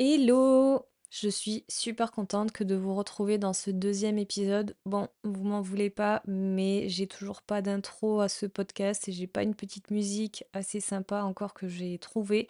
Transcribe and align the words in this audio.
Hello! 0.00 0.84
Je 1.10 1.28
suis 1.28 1.64
super 1.68 2.10
contente 2.10 2.50
que 2.50 2.64
de 2.64 2.74
vous 2.74 2.96
retrouver 2.96 3.38
dans 3.38 3.52
ce 3.52 3.70
deuxième 3.70 4.18
épisode. 4.18 4.76
Bon, 4.84 5.06
vous 5.22 5.44
m'en 5.44 5.60
voulez 5.60 5.88
pas, 5.88 6.20
mais 6.26 6.88
j'ai 6.88 7.06
toujours 7.06 7.42
pas 7.42 7.62
d'intro 7.62 8.20
à 8.20 8.28
ce 8.28 8.46
podcast 8.46 9.06
et 9.08 9.12
j'ai 9.12 9.28
pas 9.28 9.44
une 9.44 9.54
petite 9.54 9.92
musique 9.92 10.42
assez 10.52 10.80
sympa 10.80 11.22
encore 11.22 11.54
que 11.54 11.68
j'ai 11.68 11.96
trouvée. 11.98 12.48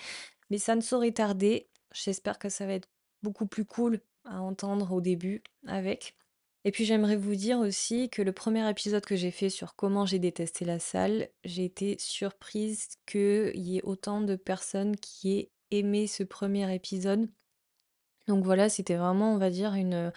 Mais 0.48 0.56
ça 0.56 0.74
ne 0.74 0.80
saurait 0.80 1.12
tarder. 1.12 1.68
J'espère 1.92 2.38
que 2.38 2.48
ça 2.48 2.64
va 2.64 2.72
être 2.72 2.88
beaucoup 3.22 3.46
plus 3.46 3.66
cool 3.66 4.00
à 4.24 4.40
entendre 4.40 4.92
au 4.92 5.02
début 5.02 5.42
avec. 5.66 6.16
Et 6.64 6.70
puis 6.72 6.86
j'aimerais 6.86 7.16
vous 7.16 7.34
dire 7.34 7.58
aussi 7.58 8.08
que 8.08 8.22
le 8.22 8.32
premier 8.32 8.66
épisode 8.70 9.04
que 9.04 9.16
j'ai 9.16 9.30
fait 9.30 9.50
sur 9.50 9.76
comment 9.76 10.06
j'ai 10.06 10.18
détesté 10.18 10.64
la 10.64 10.78
salle, 10.78 11.28
j'ai 11.44 11.66
été 11.66 11.96
surprise 11.98 12.88
qu'il 13.04 13.52
y 13.54 13.76
ait 13.76 13.84
autant 13.84 14.22
de 14.22 14.34
personnes 14.34 14.96
qui 14.96 15.38
aient 15.38 15.50
aimé 15.70 16.06
ce 16.06 16.22
premier 16.22 16.72
épisode. 16.74 17.28
Donc 18.26 18.44
voilà, 18.44 18.68
c'était 18.68 18.96
vraiment, 18.96 19.34
on 19.34 19.38
va 19.38 19.50
dire, 19.50 19.74
une, 19.74 20.12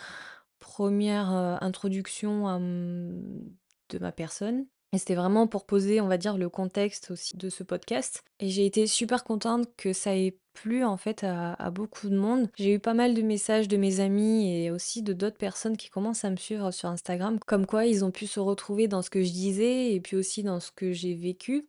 première 0.60 1.30
introduction 1.62 2.48
à, 2.48 2.60
de 2.60 4.00
ma 4.00 4.12
personne 4.12 4.66
et 4.94 4.98
c'était 4.98 5.16
vraiment 5.16 5.48
pour 5.48 5.66
poser, 5.66 6.00
on 6.00 6.08
va 6.08 6.18
dire, 6.18 6.38
le 6.38 6.50
contexte 6.50 7.12
aussi 7.12 7.36
de 7.36 7.50
ce 7.50 7.64
podcast 7.64 8.24
et 8.40 8.50
j'ai 8.50 8.66
été 8.66 8.88
super 8.88 9.24
contente 9.24 9.68
que 9.76 9.92
ça 9.92 10.16
ait 10.16 10.38
plu, 10.54 10.84
en 10.84 10.98
fait, 10.98 11.24
à 11.24 11.72
beaucoup 11.72 12.10
de 12.10 12.18
monde. 12.18 12.50
J'ai 12.58 12.74
eu 12.74 12.80
pas 12.80 12.94
mal 12.94 13.14
de 13.14 13.22
messages 13.22 13.68
de 13.68 13.78
mes 13.78 14.00
amis 14.00 14.52
et 14.52 14.72
aussi 14.72 15.04
de 15.04 15.14
d'autres 15.14 15.38
personnes 15.38 15.78
qui 15.78 15.90
commencent 15.90 16.26
à 16.26 16.30
me 16.30 16.38
suivre 16.38 16.72
sur 16.72 16.90
Instagram, 16.90 17.38
comme 17.46 17.66
quoi 17.66 17.86
ils 17.86 18.06
ont 18.06 18.12
pu 18.12 18.28
se 18.28 18.40
retrouver 18.40 18.88
dans 18.88 19.02
ce 19.02 19.10
que 19.10 19.24
je 19.24 19.32
disais 19.32 19.94
et 19.94 20.00
puis 20.00 20.16
aussi 20.16 20.42
dans 20.42 20.60
ce 20.60 20.72
que 20.72 20.94
j'ai 20.94 21.16
vécu. 21.16 21.68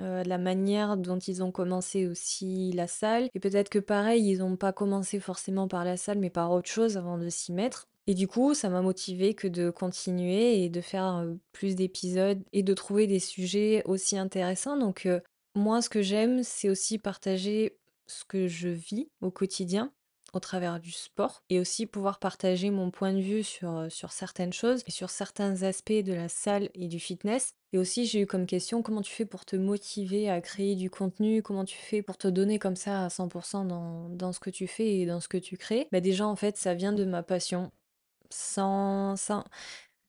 Heu, 0.00 0.22
la 0.24 0.38
manière 0.38 0.96
dont 0.96 1.18
ils 1.18 1.42
ont 1.42 1.50
commencé 1.52 2.06
aussi 2.06 2.72
la 2.72 2.86
salle. 2.86 3.28
Et 3.34 3.40
peut-être 3.40 3.68
que 3.68 3.78
pareil, 3.78 4.28
ils 4.28 4.42
ont 4.42 4.56
pas 4.56 4.72
commencé 4.72 5.18
forcément 5.20 5.68
par 5.68 5.84
la 5.84 5.96
salle, 5.96 6.18
mais 6.18 6.30
par 6.30 6.52
autre 6.52 6.68
chose 6.70 6.96
avant 6.96 7.18
de 7.18 7.28
s'y 7.28 7.52
mettre. 7.52 7.86
Et 8.06 8.14
du 8.14 8.26
coup, 8.28 8.54
ça 8.54 8.70
m'a 8.70 8.80
motivée 8.80 9.34
que 9.34 9.48
de 9.48 9.70
continuer 9.70 10.64
et 10.64 10.70
de 10.70 10.80
faire, 10.80 11.22
heu, 11.24 11.38
plus 11.52 11.74
d'épisodes 11.74 12.42
et 12.52 12.62
de 12.62 12.74
trouver 12.74 13.06
des 13.06 13.18
sujets 13.20 13.82
aussi 13.86 14.16
intéressants. 14.16 14.78
Donc 14.78 15.04
heu, 15.06 15.20
moi, 15.54 15.82
ce 15.82 15.88
que 15.90 16.02
j'aime, 16.02 16.42
c'est 16.42 16.70
aussi 16.70 16.98
partager 16.98 17.76
ce 18.06 18.24
que 18.24 18.46
je 18.48 18.68
vis 18.68 19.08
au 19.20 19.30
quotidien, 19.30 19.92
au 20.38 20.40
travers 20.40 20.80
du 20.80 20.92
sport 20.92 21.42
et 21.50 21.60
aussi 21.60 21.86
pouvoir 21.86 22.18
partager 22.20 22.70
mon 22.70 22.90
point 22.90 23.12
de 23.12 23.20
vue 23.20 23.42
sur, 23.44 23.70
heu, 23.78 23.90
sur 23.90 24.12
certaines 24.12 24.52
choses 24.54 24.82
et 24.86 24.90
sur 24.90 25.10
certains 25.10 25.62
aspects 25.64 25.92
de 25.92 26.14
la 26.14 26.28
salle 26.28 26.70
et 26.74 26.88
du 26.88 27.00
fitness 27.00 27.52
et 27.72 27.78
aussi 27.78 28.06
j'ai 28.06 28.20
eu 28.22 28.26
comme 28.26 28.46
question: 28.46 28.82
«Comment 28.82 29.02
tu 29.02 29.12
fais 29.12 29.26
pour 29.26 29.44
te 29.44 29.56
motiver 29.56 30.30
à 30.30 30.40
créer 30.40 30.74
du 30.76 30.88
contenu? 30.90 31.42
Comment 31.42 31.64
tu 31.66 31.76
fais 31.76 32.02
pour 32.02 32.16
te 32.16 32.28
donner 32.28 32.58
comme 32.58 32.76
ça 32.76 33.04
à 33.04 33.10
100 33.10 33.28
dans 33.66 34.08
dans 34.08 34.32
ce 34.32 34.40
que 34.40 34.50
tu 34.50 34.66
fais 34.66 35.00
et 35.00 35.06
dans 35.06 35.20
ce 35.20 35.28
que 35.28 35.36
tu 35.38 35.56
crées?» 35.58 35.88
bah, 35.92 36.00
déjà, 36.00 36.26
en 36.26 36.36
fait, 36.36 36.56
ça 36.56 36.74
vient 36.74 36.92
de 36.94 37.04
ma 37.04 37.22
passion. 37.22 37.70
Sans 38.30 39.16
sans 39.16 39.44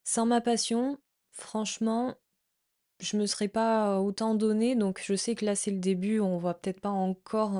sans 0.04 0.26
ma 0.26 0.42
passion, 0.42 1.00
franchement 1.32 2.16
je 3.00 3.18
me 3.18 3.26
serais 3.26 3.48
pas 3.48 4.00
autant 4.00 4.36
donnée, 4.36 4.76
donc 4.76 5.02
je 5.04 5.16
sais 5.16 5.36
que 5.36 5.46
là, 5.46 5.56
c'est 5.56 5.72
le 5.72 5.80
début, 5.80 6.20
on 6.20 6.38
voit 6.38 6.54
peut-être 6.54 6.82
pas 6.82 6.90
encore, 6.90 7.54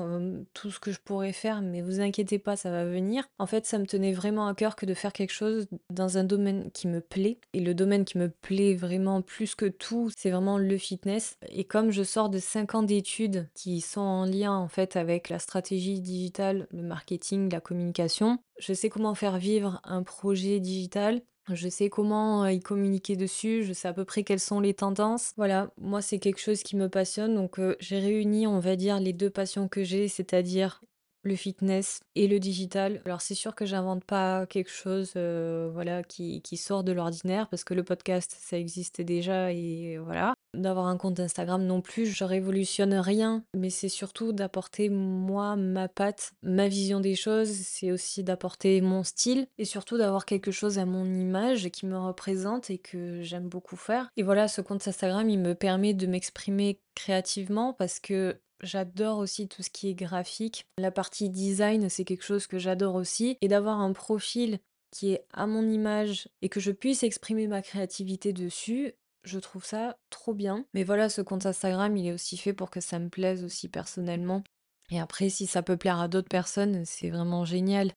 tout 0.54 0.70
ce 0.70 0.80
que 0.80 0.92
je 0.92 1.00
pourrais 1.00 1.32
faire, 1.32 1.62
mais 1.62 1.82
vous 1.82 2.00
inquiétez 2.00 2.38
pas, 2.38 2.56
ça 2.56 2.70
va 2.70 2.84
venir. 2.84 3.28
En 3.38 3.46
fait, 3.46 3.66
ça 3.66 3.78
me 3.78 3.86
tenait 3.86 4.12
vraiment 4.12 4.46
à 4.46 4.54
cœur 4.54 4.76
que 4.76 4.86
de 4.86 4.94
faire 4.94 5.12
quelque 5.12 5.32
chose 5.32 5.66
dans 5.90 6.18
un 6.18 6.24
domaine 6.24 6.70
qui 6.72 6.88
me 6.88 7.00
plaît. 7.00 7.38
Et 7.52 7.60
le 7.60 7.74
domaine 7.74 8.04
qui 8.04 8.18
me 8.18 8.28
plaît 8.28 8.74
vraiment 8.74 9.22
plus 9.22 9.54
que 9.54 9.66
tout, 9.66 10.10
c'est 10.16 10.30
vraiment 10.30 10.58
le 10.58 10.78
fitness. 10.78 11.38
Et 11.48 11.64
comme 11.64 11.90
je 11.90 12.02
sors 12.02 12.30
de 12.30 12.38
5 12.38 12.74
ans 12.74 12.82
d'études 12.82 13.48
qui 13.54 13.80
sont 13.80 14.00
en 14.00 14.24
lien, 14.24 14.54
en 14.54 14.68
fait, 14.68 14.96
avec 14.96 15.28
la 15.28 15.38
stratégie 15.38 16.00
digitale, 16.00 16.66
le 16.72 16.82
marketing, 16.82 17.50
la 17.50 17.60
communication, 17.60 18.38
je 18.58 18.74
sais 18.74 18.90
comment 18.90 19.14
faire 19.14 19.38
vivre 19.38 19.80
un 19.84 20.02
projet 20.02 20.60
digital 20.60 21.22
je 21.54 21.68
sais 21.68 21.88
comment, 21.90 22.44
heu, 22.46 22.52
y 22.52 22.60
communiquer 22.60 23.16
dessus, 23.16 23.64
je 23.64 23.72
sais 23.72 23.88
à 23.88 23.92
peu 23.92 24.04
près 24.04 24.22
quelles 24.24 24.40
sont 24.40 24.60
les 24.60 24.74
tendances. 24.74 25.32
Voilà, 25.36 25.70
moi, 25.78 26.02
c'est 26.02 26.18
quelque 26.18 26.38
chose 26.40 26.62
qui 26.62 26.76
me 26.76 26.88
passionne 26.88 27.34
donc 27.34 27.58
heu, 27.58 27.76
j'ai 27.80 27.98
réuni, 27.98 28.46
on 28.46 28.58
va 28.60 28.76
dire, 28.76 29.00
les 29.00 29.12
2 29.12 29.30
passions 29.30 29.68
que 29.68 29.82
j'ai, 29.84 30.08
c'est-à-dire 30.08 30.80
le 31.22 31.36
fitness 31.36 32.00
et 32.14 32.28
le 32.28 32.38
digital. 32.38 33.00
Alors 33.04 33.20
c'est 33.20 33.34
sûr 33.34 33.54
que 33.54 33.66
j'invente 33.66 34.04
pas 34.04 34.46
quelque 34.46 34.70
chose, 34.70 35.12
heu, 35.16 35.70
voilà, 35.72 36.02
qui 36.02 36.42
qui 36.42 36.56
sort 36.56 36.84
de 36.84 36.92
l'ordinaire 36.92 37.48
parce 37.48 37.64
que 37.64 37.74
le 37.74 37.82
podcast, 37.82 38.36
ça 38.40 38.58
existait 38.58 39.04
déjà 39.04 39.52
et 39.52 39.98
voilà. 39.98 40.34
D'avoir 40.52 40.86
un 40.86 40.96
compte 40.96 41.20
Instagram 41.20 41.64
non 41.64 41.80
plus, 41.80 42.06
je 42.06 42.24
révolutionne 42.24 42.94
rien, 42.94 43.44
mais 43.56 43.70
c'est 43.70 43.88
surtout 43.88 44.32
d'apporter 44.32 44.88
moi 44.88 45.54
ma 45.54 45.86
patte, 45.86 46.32
ma 46.42 46.66
vision 46.66 46.98
des 46.98 47.14
choses, 47.14 47.50
c'est 47.50 47.92
aussi 47.92 48.24
d'apporter 48.24 48.80
mon 48.80 49.04
style 49.04 49.46
et 49.58 49.64
surtout 49.64 49.96
d'avoir 49.96 50.26
quelque 50.26 50.50
chose 50.50 50.78
à 50.78 50.86
mon 50.86 51.04
image 51.04 51.68
qui 51.70 51.86
me 51.86 51.96
représente 51.96 52.68
et 52.68 52.78
que 52.78 53.22
j'aime 53.22 53.48
beaucoup 53.48 53.76
faire. 53.76 54.08
Et 54.16 54.24
voilà, 54.24 54.48
ce 54.48 54.60
compte 54.60 54.86
Instagram, 54.88 55.28
il 55.30 55.38
me 55.38 55.54
permet 55.54 55.94
de 55.94 56.06
m'exprimer 56.08 56.80
créativement 56.94 57.72
parce 57.72 58.00
que 58.00 58.40
j'adore 58.62 59.18
aussi 59.18 59.48
tout 59.48 59.62
ce 59.62 59.70
qui 59.70 59.88
est 59.88 59.94
graphique. 59.94 60.66
La 60.78 60.90
partie 60.90 61.30
design, 61.30 61.88
c'est 61.88 62.04
quelque 62.04 62.24
chose 62.24 62.46
que 62.46 62.58
j'adore 62.58 62.94
aussi 62.94 63.36
et 63.40 63.48
d'avoir 63.48 63.80
un 63.80 63.92
profil 63.92 64.58
qui 64.90 65.12
est 65.12 65.24
à 65.32 65.46
mon 65.46 65.68
image 65.68 66.28
et 66.42 66.48
que 66.48 66.60
je 66.60 66.72
puisse 66.72 67.02
exprimer 67.02 67.46
ma 67.46 67.62
créativité 67.62 68.32
dessus, 68.32 68.94
je 69.22 69.38
trouve 69.38 69.64
ça 69.64 69.96
trop 70.10 70.34
bien. 70.34 70.64
Mais 70.74 70.84
voilà, 70.84 71.08
ce 71.08 71.22
compte 71.22 71.46
Instagram, 71.46 71.96
il 71.96 72.08
est 72.08 72.12
aussi 72.12 72.36
fait 72.36 72.52
pour 72.52 72.70
que 72.70 72.80
ça 72.80 72.98
me 72.98 73.08
plaise 73.08 73.44
aussi 73.44 73.68
personnellement. 73.68 74.42
Et 74.90 74.98
après, 74.98 75.28
si 75.28 75.46
ça 75.46 75.62
peut 75.62 75.76
plaire 75.76 76.00
à 76.00 76.08
d'autres 76.08 76.28
personnes, 76.28 76.84
c'est 76.84 77.10
vraiment 77.10 77.44
génial. 77.44 77.92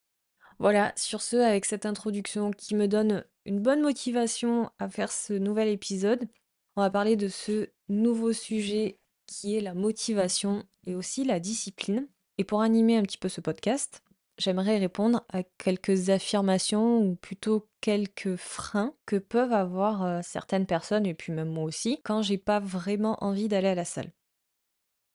Voilà, 0.59 0.94
sur 0.96 1.22
ce, 1.22 1.38
avec 1.38 1.66
cette 1.66 1.86
introduction 1.86 2.52
qui 2.52 2.76
me 2.76 2.88
donne 2.88 3.26
une 3.46 3.59
bonne 3.59 3.82
motivation 3.82 4.70
à 4.80 4.88
faire 4.88 5.12
ce 5.12 5.34
nouvel 5.34 5.68
épisode, 5.70 6.28
on 6.75 6.81
va 6.81 6.89
parler 6.89 7.16
de 7.16 7.28
ce 7.28 7.69
nouveau 7.89 8.34
sujet 8.34 9.00
qui 9.25 9.56
est 9.56 9.61
la 9.61 9.73
motivation 9.73 10.63
et 10.85 10.95
aussi 10.95 11.23
la 11.23 11.39
discipline. 11.39 12.07
Et 12.38 12.44
pour 12.44 12.61
animer 12.61 12.97
un 12.97 13.03
petit 13.03 13.17
peu 13.17 13.29
ce 13.29 13.41
podcast, 13.41 14.03
j'aimerais 14.38 14.79
répondre 14.79 15.23
à 15.29 15.44
quelques 15.44 16.09
affirmations 16.09 17.00
ou 17.00 17.16
plutôt 17.16 17.67
quelques 17.81 18.35
freins 18.35 18.95
que 19.06 19.17
peuvent 19.17 19.53
avoir 19.53 20.03
euh, 20.03 20.19
certaines 20.23 20.66
personnes 20.66 21.06
et 21.06 21.13
puis 21.13 21.31
même 21.31 21.50
moi 21.50 21.63
aussi 21.63 22.01
quand 22.03 22.22
j'ai 22.22 22.38
pas 22.38 22.59
vraiment 22.59 23.23
envie 23.23 23.47
d'aller 23.47 23.69
à 23.69 23.75
la 23.75 23.85
salle. 23.85 24.11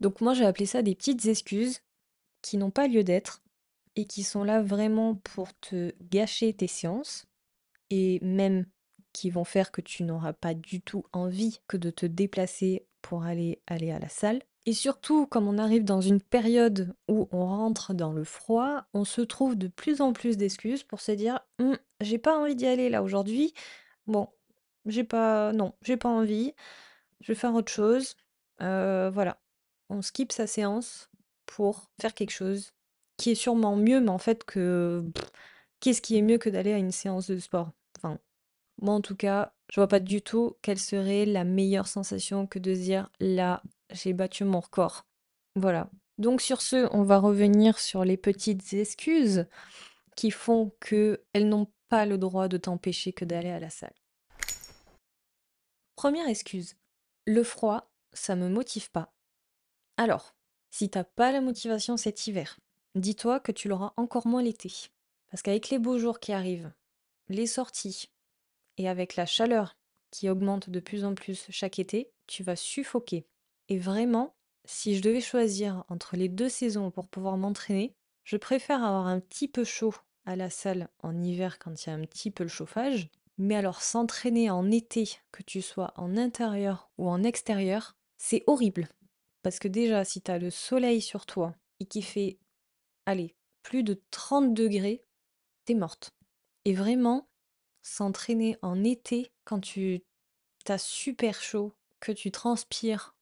Donc 0.00 0.20
moi 0.20 0.34
j'ai 0.34 0.44
appelé 0.44 0.66
ça 0.66 0.82
des 0.82 0.94
petites 0.94 1.26
excuses 1.26 1.80
qui 2.42 2.56
n'ont 2.56 2.70
pas 2.70 2.86
lieu 2.86 3.02
d'être 3.02 3.42
et 3.96 4.04
qui 4.04 4.22
sont 4.22 4.44
là 4.44 4.62
vraiment 4.62 5.16
pour 5.16 5.58
te 5.58 5.92
gâcher 6.02 6.52
tes 6.52 6.68
séances 6.68 7.26
et 7.90 8.20
même 8.22 8.66
qui 9.18 9.30
vont 9.30 9.44
faire 9.44 9.72
que 9.72 9.80
tu 9.80 10.04
n'auras 10.04 10.32
pas 10.32 10.54
du 10.54 10.80
tout 10.80 11.04
envie 11.12 11.60
que 11.66 11.76
de 11.76 11.90
te 11.90 12.06
déplacer 12.06 12.86
pour 13.02 13.24
aller 13.24 13.60
aller 13.66 13.90
à 13.90 13.98
la 13.98 14.08
salle. 14.08 14.40
Et 14.64 14.72
surtout, 14.72 15.26
comme 15.26 15.48
on 15.48 15.58
arrive 15.58 15.84
dans 15.84 16.00
une 16.00 16.20
période 16.20 16.94
où 17.08 17.28
on 17.32 17.46
rentre 17.46 17.94
dans 17.94 18.12
le 18.12 18.22
froid, 18.22 18.84
on 18.94 19.04
se 19.04 19.20
trouve 19.20 19.56
de 19.56 19.66
plus 19.66 20.00
en 20.00 20.12
plus 20.12 20.36
d'excuses 20.36 20.84
pour 20.84 21.00
se 21.00 21.10
dire 21.12 21.40
«Mmh, 21.58 21.74
j'ai 22.00 22.18
pas 22.18 22.38
envie 22.38 22.54
d'y 22.54 22.66
aller 22.66 22.90
là 22.90 23.02
aujourd'hui. 23.02 23.54
Bon, 24.06 24.28
j'ai 24.86 25.04
pas, 25.04 25.52
non, 25.52 25.74
j'ai 25.82 25.96
pas 25.96 26.08
envie. 26.08 26.54
Je 27.20 27.32
vais 27.32 27.38
faire 27.38 27.54
autre 27.54 27.72
chose». 27.72 28.14
Heu, 28.62 29.08
voilà. 29.12 29.40
On 29.90 30.02
skip 30.02 30.30
sa 30.32 30.46
séance 30.46 31.10
pour 31.46 31.90
faire 32.00 32.14
quelque 32.14 32.30
chose 32.30 32.72
qui 33.16 33.30
est 33.32 33.34
sûrement 33.34 33.74
mieux, 33.74 34.00
mais 34.00 34.10
en 34.10 34.18
fait 34.18 34.44
que 34.44 35.04
qu'est-ce 35.80 36.02
qui 36.02 36.16
est 36.16 36.22
mieux 36.22 36.38
que 36.38 36.50
d'aller 36.50 36.72
à 36.72 36.78
une 36.78 36.92
séance 36.92 37.28
de 37.30 37.38
sport? 37.38 37.72
Moi 38.80 38.94
en 38.94 39.00
tout 39.00 39.16
cas, 39.16 39.52
je 39.70 39.80
vois 39.80 39.88
pas 39.88 40.00
du 40.00 40.22
tout 40.22 40.56
quelle 40.62 40.78
serait 40.78 41.26
la 41.26 41.44
meilleure 41.44 41.88
sensation 41.88 42.46
que 42.46 42.58
de 42.58 42.72
dire: 42.74 43.10
«Là, 43.20 43.62
j'ai 43.90 44.12
battu 44.12 44.44
mon 44.44 44.60
record». 44.60 45.06
Voilà. 45.56 45.90
Donc 46.18 46.40
sur 46.40 46.60
ce, 46.60 46.88
on 46.92 47.02
va 47.02 47.18
revenir 47.18 47.78
sur 47.78 48.04
les 48.04 48.16
petites 48.16 48.72
excuses 48.72 49.46
qui 50.16 50.30
font 50.30 50.72
qu'elles 50.80 51.48
n'ont 51.48 51.70
pas 51.88 52.06
le 52.06 52.18
droit 52.18 52.48
de 52.48 52.56
t'empêcher 52.56 53.12
que 53.12 53.24
d'aller 53.24 53.50
à 53.50 53.60
la 53.60 53.70
salle. 53.70 53.94
Première 55.96 56.28
excuse: 56.28 56.76
le 57.26 57.42
froid, 57.42 57.90
ça 58.12 58.36
me 58.36 58.48
motive 58.48 58.90
pas. 58.90 59.12
Alors, 59.96 60.34
si 60.70 60.90
t'as 60.90 61.04
pas 61.04 61.32
la 61.32 61.40
motivation 61.40 61.96
cet 61.96 62.26
hiver, 62.26 62.58
dis-toi 62.94 63.40
que 63.40 63.52
tu 63.52 63.68
l'auras 63.68 63.92
encore 63.96 64.26
moins 64.26 64.42
l'été. 64.42 64.72
Parce 65.30 65.42
qu'avec 65.42 65.70
les 65.70 65.78
beaux 65.78 65.98
jours 65.98 66.20
qui 66.20 66.32
arrivent, 66.32 66.72
les 67.28 67.46
sorties 67.46 68.08
et 68.78 68.88
avec 68.88 69.16
la 69.16 69.26
chaleur 69.26 69.76
qui 70.10 70.30
augmente 70.30 70.70
de 70.70 70.80
plus 70.80 71.04
en 71.04 71.14
plus 71.14 71.46
chaque 71.50 71.78
été, 71.78 72.10
tu 72.26 72.42
vas 72.42 72.56
suffoquer. 72.56 73.26
Et 73.68 73.78
vraiment, 73.78 74.34
si 74.64 74.96
je 74.96 75.02
devais 75.02 75.20
choisir 75.20 75.84
entre 75.88 76.16
les 76.16 76.28
deux 76.28 76.48
saisons 76.48 76.90
pour 76.90 77.08
pouvoir 77.08 77.36
m'entraîner, 77.36 77.94
je 78.24 78.36
préfère 78.36 78.82
avoir 78.82 79.06
un 79.06 79.20
petit 79.20 79.48
peu 79.48 79.64
chaud 79.64 79.94
à 80.24 80.36
la 80.36 80.50
salle 80.50 80.88
en 81.02 81.22
hiver 81.22 81.58
quand 81.58 81.84
il 81.84 81.88
y 81.88 81.92
a 81.92 81.96
un 81.96 82.04
petit 82.04 82.30
peu 82.30 82.44
le 82.44 82.48
chauffage. 82.48 83.08
Mais 83.38 83.54
alors 83.54 83.82
s'entraîner 83.82 84.50
en 84.50 84.70
été, 84.70 85.18
que 85.30 85.42
tu 85.42 85.62
sois 85.62 85.92
en 85.96 86.16
intérieur 86.16 86.90
ou 86.98 87.08
en 87.08 87.22
extérieur, 87.22 87.96
c'est 88.18 88.42
horrible. 88.46 88.88
Parce 89.42 89.58
que 89.58 89.68
déjà, 89.68 90.04
si 90.04 90.20
tu 90.20 90.30
as 90.30 90.38
le 90.38 90.50
soleil 90.50 91.00
sur 91.00 91.24
toi 91.24 91.54
et 91.80 91.86
qui 91.86 92.02
fait, 92.02 92.38
allez, 93.06 93.36
plus 93.62 93.84
de 93.84 94.02
30 94.10 94.54
degrés, 94.54 95.04
t'es 95.64 95.74
morte. 95.74 96.10
Et 96.64 96.74
vraiment, 96.74 97.28
s'entraîner 97.82 98.56
en 98.62 98.84
été 98.84 99.30
quand 99.44 99.60
tu 99.60 100.02
as 100.68 100.78
super 100.78 101.40
chaud, 101.40 101.72
que 102.00 102.12
tu 102.12 102.30
transpires 102.30 103.14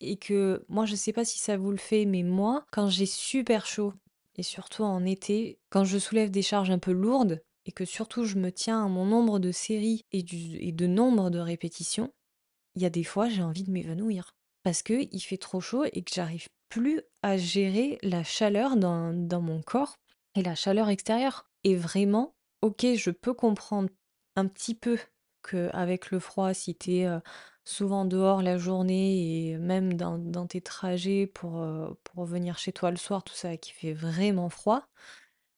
et 0.00 0.16
que 0.16 0.64
moi 0.68 0.86
je 0.86 0.94
sais 0.94 1.12
pas 1.12 1.24
si 1.24 1.38
ça 1.38 1.56
vous 1.56 1.70
le 1.70 1.76
fait, 1.76 2.04
mais 2.04 2.22
moi, 2.22 2.64
quand 2.72 2.88
j'ai 2.88 3.06
super 3.06 3.66
chaud 3.66 3.92
et 4.36 4.42
surtout 4.42 4.82
en 4.82 5.04
été, 5.04 5.58
quand 5.70 5.84
je 5.84 5.98
soulève 5.98 6.30
des 6.30 6.42
charges 6.42 6.70
un 6.70 6.78
peu 6.78 6.92
lourdes 6.92 7.42
et 7.66 7.72
que 7.72 7.84
surtout 7.84 8.24
je 8.24 8.36
me 8.36 8.50
tiens 8.50 8.84
à 8.84 8.88
mon 8.88 9.06
nombre 9.06 9.38
de 9.38 9.52
séries 9.52 10.04
et, 10.12 10.22
du, 10.22 10.56
et 10.56 10.72
de 10.72 10.86
nombre 10.86 11.30
de 11.30 11.38
répétitions, 11.38 12.12
il 12.74 12.82
y 12.82 12.86
a 12.86 12.90
des 12.90 13.04
fois 13.04 13.28
j'ai 13.28 13.42
envie 13.42 13.64
de 13.64 13.70
m'évanouir 13.70 14.34
parce 14.62 14.82
que 14.82 15.06
il 15.12 15.20
fait 15.20 15.36
trop 15.36 15.60
chaud 15.60 15.84
et 15.84 16.02
que 16.02 16.12
j'arrive 16.12 16.48
plus 16.68 17.02
à 17.22 17.36
gérer 17.36 17.98
la 18.02 18.24
chaleur 18.24 18.76
dans, 18.76 19.12
dans 19.12 19.40
mon 19.40 19.62
corps 19.62 19.96
et 20.34 20.42
la 20.42 20.54
chaleur 20.54 20.88
extérieure. 20.88 21.46
Et 21.62 21.76
vraiment, 21.76 22.34
ok, 22.62 22.86
je 22.96 23.10
peux 23.10 23.34
comprendre 23.34 23.88
un 24.36 24.46
petit 24.46 24.74
peu 24.74 24.98
que 25.42 25.70
avec 25.72 26.10
le 26.10 26.18
froid, 26.18 26.54
si 26.54 26.74
tu 26.74 26.96
es 26.96 27.08
souvent 27.64 28.04
dehors 28.04 28.42
la 28.42 28.58
journée 28.58 29.50
et 29.50 29.58
même 29.58 29.94
dans, 29.94 30.46
tes 30.46 30.60
trajets 30.60 31.26
pour, 31.26 31.60
euh, 31.62 31.90
pour 32.04 32.24
venir 32.24 32.58
chez 32.58 32.72
toi 32.72 32.90
le 32.90 32.96
soir, 32.96 33.24
tout 33.24 33.34
ça, 33.34 33.56
qui 33.56 33.72
fait 33.72 33.92
vraiment 33.92 34.50
froid, 34.50 34.86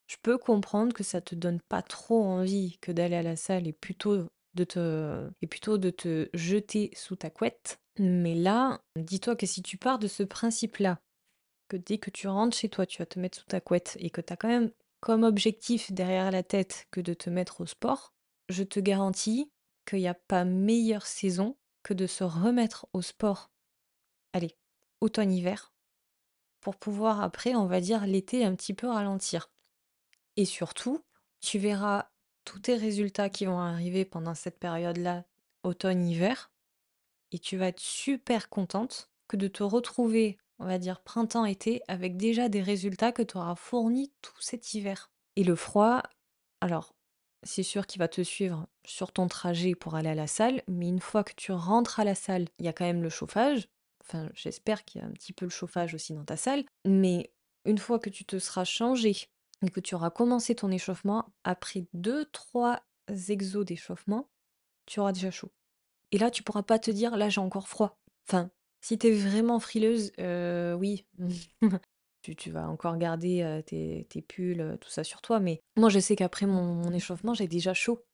je 0.07 0.17
peux 0.23 0.39
comprendre 0.39 0.95
que 0.95 1.03
ça 1.03 1.21
te 1.21 1.35
donne 1.35 1.61
pas 1.61 1.83
trop 1.83 2.23
envie 2.23 2.79
que 2.81 2.93
d'aller 2.93 3.17
à 3.17 3.23
la 3.23 3.37
salle 3.37 3.67
et 3.67 3.73
plutôt 3.73 4.25
de 4.55 4.65
te, 4.65 5.29
et 5.43 5.47
plutôt 5.47 5.79
de 5.79 5.91
te 5.91 6.29
jeter 6.33 6.91
sous 6.95 7.17
ta 7.17 7.29
couette. 7.29 7.81
Mais 7.99 8.35
là, 8.35 8.81
dis-toi 8.97 9.37
que 9.37 9.47
si 9.47 9.63
tu 9.63 9.77
pars 9.77 9.99
de 9.99 10.07
ce 10.07 10.23
principe-là, 10.23 10.99
que 11.69 11.77
dès 11.77 11.99
que 11.99 12.11
tu 12.11 12.29
rentres 12.29 12.57
chez 12.57 12.69
toi, 12.69 12.87
tu 12.87 12.99
vas 12.99 13.07
te 13.07 13.19
mettre 13.19 13.39
sous 13.39 13.47
ta 13.47 13.61
couette 13.61 13.97
et 14.01 14.11
que 14.11 14.21
tu 14.21 14.33
as 14.33 14.37
quand 14.37 14.49
même 14.49 14.71
comme 15.01 15.25
objectif 15.25 15.93
derrière 15.93 16.31
la 16.31 16.43
tête 16.43 16.87
que 16.91 17.01
de 17.01 17.15
te 17.15 17.29
mettre 17.29 17.61
au 17.61 17.67
sport, 17.67 18.13
je 18.49 18.63
te 18.63 18.81
garantis 18.81 19.51
qu'il 19.87 20.01
n'y 20.01 20.09
a 20.09 20.15
pas 20.15 20.45
meilleure 20.45 21.07
saison 21.07 21.57
que 21.83 21.95
de 21.95 22.07
se 22.07 22.25
remettre 22.25 22.87
au 22.93 23.03
sport. 23.03 23.51
Allez, 24.33 24.57
automne-hiver, 25.01 25.73
pour 26.61 26.77
pouvoir 26.77 27.23
après, 27.23 27.55
on 27.55 27.67
va 27.67 27.81
dire, 27.81 28.07
l'été 28.07 28.45
un 28.45 28.55
petit 28.55 28.75
peu 28.75 28.89
ralentir. 28.89 29.51
Et 30.37 30.45
surtout, 30.45 31.05
tu 31.41 31.59
verras 31.59 32.11
tous 32.45 32.59
tes 32.59 32.77
résultats 32.77 33.31
qui 33.31 33.47
vont 33.47 33.61
arriver 33.61 34.05
pendant 34.05 34.35
cette 34.35 34.59
période-là, 34.59 35.25
automne-hiver, 35.63 36.51
et 37.33 37.39
tu 37.39 37.57
vas 37.57 37.69
être 37.69 37.81
super 37.81 38.49
contente 38.49 39.11
que 39.29 39.37
de 39.37 39.49
te 39.49 39.63
retrouver, 39.63 40.39
on 40.59 40.67
va 40.67 40.79
dire 40.79 41.01
printemps-été, 41.01 41.83
avec 41.89 42.17
déjà 42.17 42.49
des 42.49 42.63
résultats 42.63 43.13
que 43.13 43.23
tu 43.23 43.37
auras 43.37 43.57
fournis 43.57 44.13
tout 44.23 44.41
cet 44.41 44.75
hiver. 44.75 45.11
Et 45.37 45.45
le 45.45 45.57
froid, 45.57 46.03
alors, 46.61 46.95
c'est 47.47 47.63
sûr 47.63 47.87
qu'il 47.87 48.01
va 48.01 48.09
te 48.09 48.23
suivre 48.23 48.67
sur 48.85 49.13
ton 49.13 49.29
trajet 49.29 49.75
pour 49.75 49.95
aller 49.95 50.09
à 50.09 50.15
la 50.15 50.27
salle, 50.27 50.63
mais 50.69 50.89
une 50.89 51.01
fois 51.01 51.25
que 51.25 51.33
tu 51.35 51.53
rentres 51.53 52.01
à 52.01 52.05
la 52.05 52.15
salle, 52.15 52.47
il 52.59 52.67
y 52.67 52.69
a 52.69 52.73
quand 52.73 52.85
même 52.85 53.03
le 53.03 53.09
chauffage. 53.09 53.69
Enfin, 54.03 54.29
j'espère 54.35 54.85
qu'il 54.85 55.01
y 55.01 55.05
a 55.05 55.07
un 55.07 55.13
petit 55.13 55.33
peu 55.33 55.47
le 55.47 55.51
chauffage 55.51 55.95
aussi 55.95 56.13
dans 56.13 56.25
ta 56.25 56.37
salle, 56.37 56.65
mais 56.85 57.33
une 57.65 57.79
fois 57.79 57.99
que 57.99 58.11
tu 58.11 58.25
te 58.25 58.39
seras 58.39 58.65
changé 58.65 59.29
et 59.63 59.71
que 59.71 59.81
tu 59.81 59.95
auras 59.95 60.11
commencé 60.11 60.55
ton 60.55 60.71
échauffement, 60.71 61.33
après 61.45 61.87
2-3 61.95 62.81
exos 63.29 63.65
d'échauffement, 63.65 64.29
tu 64.87 65.01
auras 65.01 65.13
déjà 65.13 65.31
chaud. 65.31 65.51
Et 66.13 66.19
là, 66.19 66.31
tu 66.31 66.43
pourras 66.43 66.63
pas 66.63 66.79
te 66.79 66.91
dire, 66.91 67.17
là, 67.17 67.29
j'ai 67.29 67.41
encore 67.41 67.69
froid. 67.69 67.99
Enfin, 68.29 68.51
si 68.81 68.99
tu 68.99 69.09
es 69.09 69.13
vraiment 69.13 69.59
frileuse, 69.59 70.13
euh, 70.21 70.75
oui, 70.75 71.05
tu, 72.35 72.51
vas 72.51 72.69
encore 72.69 72.97
garder 72.97 73.43
euh, 73.43 73.63
tes, 73.63 74.07
tes 74.09 74.23
pulls, 74.23 74.61
euh, 74.61 74.77
tout 74.77 74.91
ça 74.91 75.05
sur 75.05 75.21
toi. 75.21 75.41
Mais 75.41 75.61
moi, 75.77 75.89
je 75.89 75.99
sais 75.99 76.17
qu'après 76.17 76.47
mon, 76.47 76.93
échauffement, 76.93 77.35
j'ai 77.35 77.49
déjà 77.49 77.75
chaud. 77.75 78.05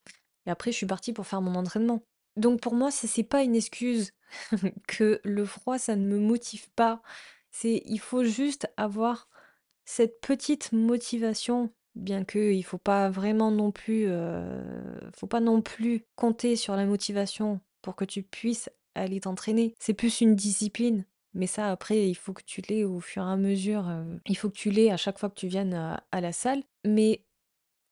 Et 0.46 0.50
après, 0.50 0.72
je 0.72 0.76
suis 0.76 0.86
partie 0.86 1.12
pour 1.12 1.26
faire 1.26 1.40
mon 1.40 1.54
entraînement. 1.54 2.02
Donc 2.36 2.60
pour 2.60 2.74
moi, 2.74 2.90
ce 2.90 3.06
c'est 3.06 3.22
pas 3.22 3.42
une 3.42 3.54
excuse 3.54 4.12
que 4.88 5.20
le 5.24 5.44
froid, 5.44 5.78
ça 5.78 5.96
ne 5.96 6.06
me 6.06 6.18
motive 6.18 6.70
pas. 6.70 7.02
C'est, 7.50 7.82
il 7.84 8.00
faut 8.00 8.24
juste 8.24 8.66
avoir 8.76 9.28
cette 9.84 10.20
petite 10.20 10.72
motivation, 10.72 11.70
bien 11.94 12.24
que 12.24 12.52
il 12.52 12.62
faut 12.62 12.78
pas 12.78 13.10
vraiment 13.10 13.50
non 13.50 13.70
plus, 13.70 14.06
euh, 14.08 14.98
faut 15.14 15.26
pas 15.26 15.40
non 15.40 15.60
plus 15.60 16.04
compter 16.16 16.56
sur 16.56 16.76
la 16.76 16.86
motivation 16.86 17.60
pour 17.82 17.94
que 17.94 18.04
tu 18.06 18.22
puisses 18.22 18.70
aller 18.94 19.20
t'entraîner. 19.20 19.74
C'est 19.78 19.94
plus 19.94 20.20
une 20.20 20.34
discipline. 20.34 21.04
Mais 21.34 21.46
ça, 21.46 21.70
après, 21.70 22.08
il 22.08 22.14
faut 22.14 22.32
que 22.32 22.42
tu 22.44 22.60
l'aies 22.62 22.84
au 22.84 23.00
fur 23.00 23.22
et 23.22 23.30
à 23.30 23.36
mesure. 23.36 23.88
euh, 23.88 24.04
il 24.26 24.36
faut 24.36 24.50
que 24.50 24.56
tu 24.56 24.70
l'aies 24.70 24.90
à 24.90 24.96
chaque 24.96 25.18
fois 25.18 25.30
que 25.30 25.34
tu 25.34 25.48
viennes 25.48 25.74
à, 25.74 26.04
à 26.12 26.20
la 26.20 26.32
salle. 26.32 26.62
Mais 26.84 27.24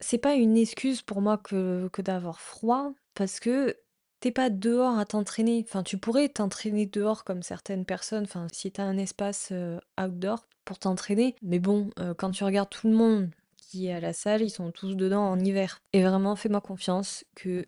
c'est 0.01 0.19
pas 0.19 0.35
une 0.35 0.57
excuse 0.57 1.03
pour 1.03 1.21
moi 1.23 1.39
que, 1.39 1.89
que 1.93 2.03
d'avoir 2.03 2.41
froid, 2.41 2.93
parce 3.15 3.41
que 3.41 3.77
t'es 4.21 4.31
pas 4.31 4.51
dehors 4.51 4.99
à 4.99 5.07
t'entraîner. 5.07 5.65
Enfin, 5.67 5.83
tu 5.83 5.99
pourrais 5.99 6.29
t'entraîner 6.29 6.87
dehors 6.87 7.25
comme 7.25 7.43
certaines 7.43 7.85
personnes, 7.85 8.25
enfin, 8.25 8.47
si 8.53 8.71
t'as 8.71 8.85
un 8.85 8.99
espace 8.99 9.49
euh, 9.53 9.79
outdoor 10.01 10.47
pour 10.65 10.79
t'entraîner. 10.79 11.35
Mais 11.43 11.59
bon, 11.59 11.91
euh, 11.99 12.15
quand 12.15 12.31
tu 12.31 12.45
regardes 12.45 12.71
tout 12.71 12.89
le 12.89 12.95
monde 12.95 13.31
qui 13.57 13.87
est 13.87 13.93
à 13.93 14.01
la 14.01 14.13
salle, 14.13 14.43
ils 14.43 14.51
sont 14.51 14.71
tous 14.71 14.97
dedans 14.97 15.23
en 15.31 15.39
hiver. 15.41 15.81
Et 15.93 16.03
vraiment, 16.03 16.37
fais-moi 16.37 16.61
confiance 16.61 17.25
que 17.35 17.67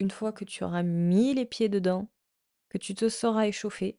une 0.00 0.10
fois 0.10 0.32
que 0.32 0.44
tu 0.44 0.64
auras 0.64 0.82
mis 0.82 1.34
les 1.34 1.44
pieds 1.44 1.68
dedans, 1.68 2.08
que 2.68 2.78
tu 2.78 2.94
te 2.94 3.08
seras 3.08 3.46
échauffé 3.46 3.98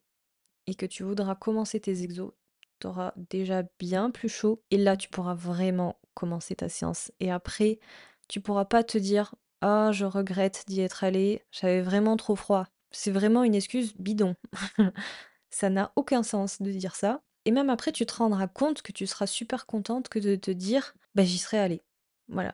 et 0.68 0.76
que 0.76 0.86
tu 0.86 1.04
voudras 1.04 1.36
commencer 1.36 1.80
tes 1.80 2.04
exos, 2.04 2.32
tu 2.80 2.88
auras 2.88 3.14
déjà 3.30 3.64
bien 3.80 4.12
plus 4.12 4.30
chaud 4.30 4.62
et 4.72 4.78
là 4.78 4.98
tu 4.98 5.10
pourras 5.10 5.36
vraiment 5.36 6.00
commencer 6.14 6.56
ta 6.56 6.70
séance. 6.70 7.12
Et 7.20 7.32
après, 7.32 7.80
tu 8.28 8.42
pourras 8.42 8.66
pas 8.66 8.84
te 8.84 8.98
dire 8.98 9.36
ah 9.62 9.92
je 9.94 10.06
regrette 10.06 10.64
d'y 10.68 10.82
être 10.82 11.04
allé, 11.04 11.44
j'avais 11.52 11.82
vraiment 11.82 12.18
trop 12.18 12.36
froid. 12.36 12.68
C'est 12.92 13.12
vraiment 13.12 13.44
une 13.44 13.56
excuse 13.56 13.96
bidon. 13.98 14.36
ça 15.50 15.70
n'a 15.70 15.92
aucun 15.96 16.24
sens 16.24 16.62
de 16.62 16.72
dire 16.72 16.96
ça. 16.96 17.22
Et 17.46 17.52
même 17.52 17.70
après, 17.70 17.92
tu 17.92 18.06
te 18.06 18.14
rendras 18.16 18.48
compte 18.48 18.82
que 18.82 18.92
tu 18.92 19.08
seras 19.08 19.28
super 19.28 19.66
contente 19.66 20.10
que 20.10 20.20
de 20.20 20.36
te 20.36 20.52
dire 20.52 20.96
bah 21.16 21.24
j'y 21.24 21.38
serais 21.38 21.60
allée. 21.60 21.82
Voilà. 22.28 22.54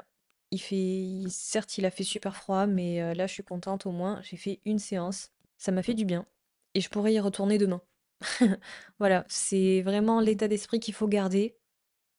Il 0.51 0.59
fait 0.59 1.29
certes 1.29 1.77
il 1.77 1.85
a 1.85 1.91
fait 1.91 2.03
super 2.03 2.35
froid, 2.35 2.65
mais 2.65 3.13
là 3.13 3.27
je 3.27 3.33
suis 3.33 3.43
contente 3.43 3.85
au 3.85 3.91
moins, 3.91 4.19
j'ai 4.23 4.37
fait 4.37 4.61
une 4.65 4.79
séance, 4.79 5.31
ça 5.57 5.71
m'a 5.71 5.83
fait 5.83 5.93
du 5.93 6.05
bien 6.05 6.25
et 6.73 6.81
je 6.81 6.89
pourrais 6.89 7.13
y 7.13 7.19
retourner 7.19 7.57
demain. 7.57 7.81
Voilà, 8.99 9.25
c'est 9.27 9.81
vraiment 9.81 10.19
l'état 10.19 10.47
d'esprit 10.47 10.79
qu'il 10.79 10.93
faut 10.93 11.07
garder. 11.07 11.55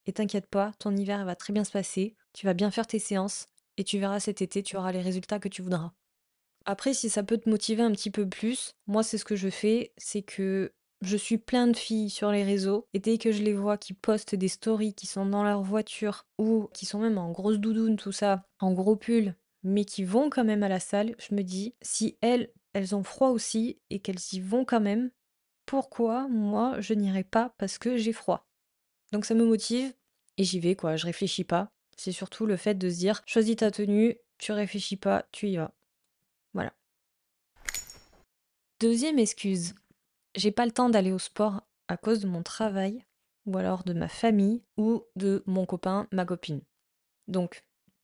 Et 0.07 0.13
t'inquiète 0.13 0.47
pas, 0.47 0.73
ton 0.79 0.97
hiver 0.97 1.25
va 1.25 1.37
très 1.37 1.53
bien 1.53 1.65
se 1.65 1.73
passer. 1.73 2.17
Tu 2.33 2.47
vas 2.47 2.55
bien 2.55 2.71
faire 2.71 2.87
tes 2.87 2.99
séances 2.99 3.49
et 3.77 3.85
tu 3.85 3.99
verras 3.99 4.21
cet 4.21 4.43
été, 4.43 4.63
tu 4.63 4.77
auras 4.77 4.93
les 4.93 5.03
résultats 5.03 5.39
que 5.39 5.49
tu 5.49 5.63
voudras. 5.63 5.93
Après, 6.65 6.95
si 6.95 7.09
ça 7.09 7.23
peut 7.23 7.39
te 7.39 7.49
motiver 7.49 7.83
un 7.83 7.93
petit 7.93 8.11
peu 8.11 8.29
plus, 8.29 8.75
moi, 8.87 9.03
c'est 9.03 9.19
ce 9.19 9.25
que 9.25 9.37
je 9.37 9.49
fais, 9.49 9.93
c'est 9.97 10.23
que 10.23 10.73
je 11.01 11.17
suis 11.17 11.39
plein 11.39 11.67
de 11.67 11.77
filles 11.77 12.11
sur 12.11 12.31
les 12.31 12.45
réseaux 12.45 12.87
et 12.93 12.99
dès 12.99 13.17
que 13.17 13.33
je 13.33 13.43
les 13.43 13.55
vois 13.55 13.79
qui 13.79 13.95
postent 13.95 14.35
des 14.35 14.49
stories 14.49 14.95
qui 14.95 15.07
sont 15.07 15.25
dans 15.25 15.43
leur 15.43 15.63
voiture 15.63 16.27
ou 16.39 16.69
qui 16.75 16.85
sont 16.85 16.99
même 16.99 17.17
en 17.17 17.31
grosse 17.31 17.59
doudoune, 17.59 17.97
tout 17.97 18.13
ça, 18.13 18.45
en 18.59 18.73
gros 18.73 18.97
pull, 18.97 19.35
mais 19.63 19.85
qui 19.87 20.05
vont 20.05 20.29
quand 20.29 20.45
même 20.45 20.63
à 20.63 20.69
la 20.69 20.81
salle, 20.81 21.15
je 21.19 21.35
me 21.35 21.43
dis, 21.43 21.75
si 21.81 22.19
elles, 22.21 22.51
elles 22.75 22.95
ont 22.95 23.03
froid 23.03 23.31
aussi 23.31 23.81
et 23.89 24.01
qu'elles 24.01 24.21
y 24.33 24.41
vont 24.41 24.67
quand 24.67 24.81
même, 24.81 25.11
pourquoi 25.71 26.27
moi 26.27 26.81
je 26.81 26.95
n'irai 26.95 27.23
pas 27.23 27.55
parce 27.57 27.79
que 27.79 27.97
j'ai 27.97 28.13
froid. 28.13 28.45
Donc 29.13 29.25
ça 29.25 29.35
me 29.35 29.45
motive 29.45 29.95
et 30.37 30.43
j'y 30.43 30.59
vais 30.59 30.75
quoi, 30.75 30.97
je 30.97 31.07
réfléchis 31.07 31.45
pas. 31.45 31.71
C'est 31.97 32.11
surtout 32.11 32.45
le 32.45 32.57
fait 32.57 32.75
de 32.75 32.91
se 32.91 32.97
dire 32.97 33.23
choisis 33.25 33.55
ta 33.55 33.71
tenue, 33.71 34.17
tu 34.37 34.51
réfléchis 34.51 34.97
pas, 34.97 35.29
tu 35.31 35.47
y 35.47 35.59
vas. 35.59 35.73
Voilà. 36.55 36.73
Deuxième 38.81 39.21
excuse, 39.21 39.77
j'ai 40.35 40.51
pas 40.51 40.67
le 40.67 40.73
temps 40.73 40.91
d'aller 40.91 41.13
au 41.13 41.21
sport 41.21 41.63
à 41.87 41.97
cause 41.97 42.19
de 42.19 42.27
mon 42.27 42.43
travail 42.43 43.05
ou 43.47 43.57
alors 43.57 43.85
de 43.85 43.93
ma 43.93 44.09
famille 44.09 44.65
ou 44.77 45.05
de 45.15 45.45
mon 45.47 45.67
copain, 45.67 46.09
ma 46.11 46.25
copine. 46.25 46.63
Donc 47.29 47.63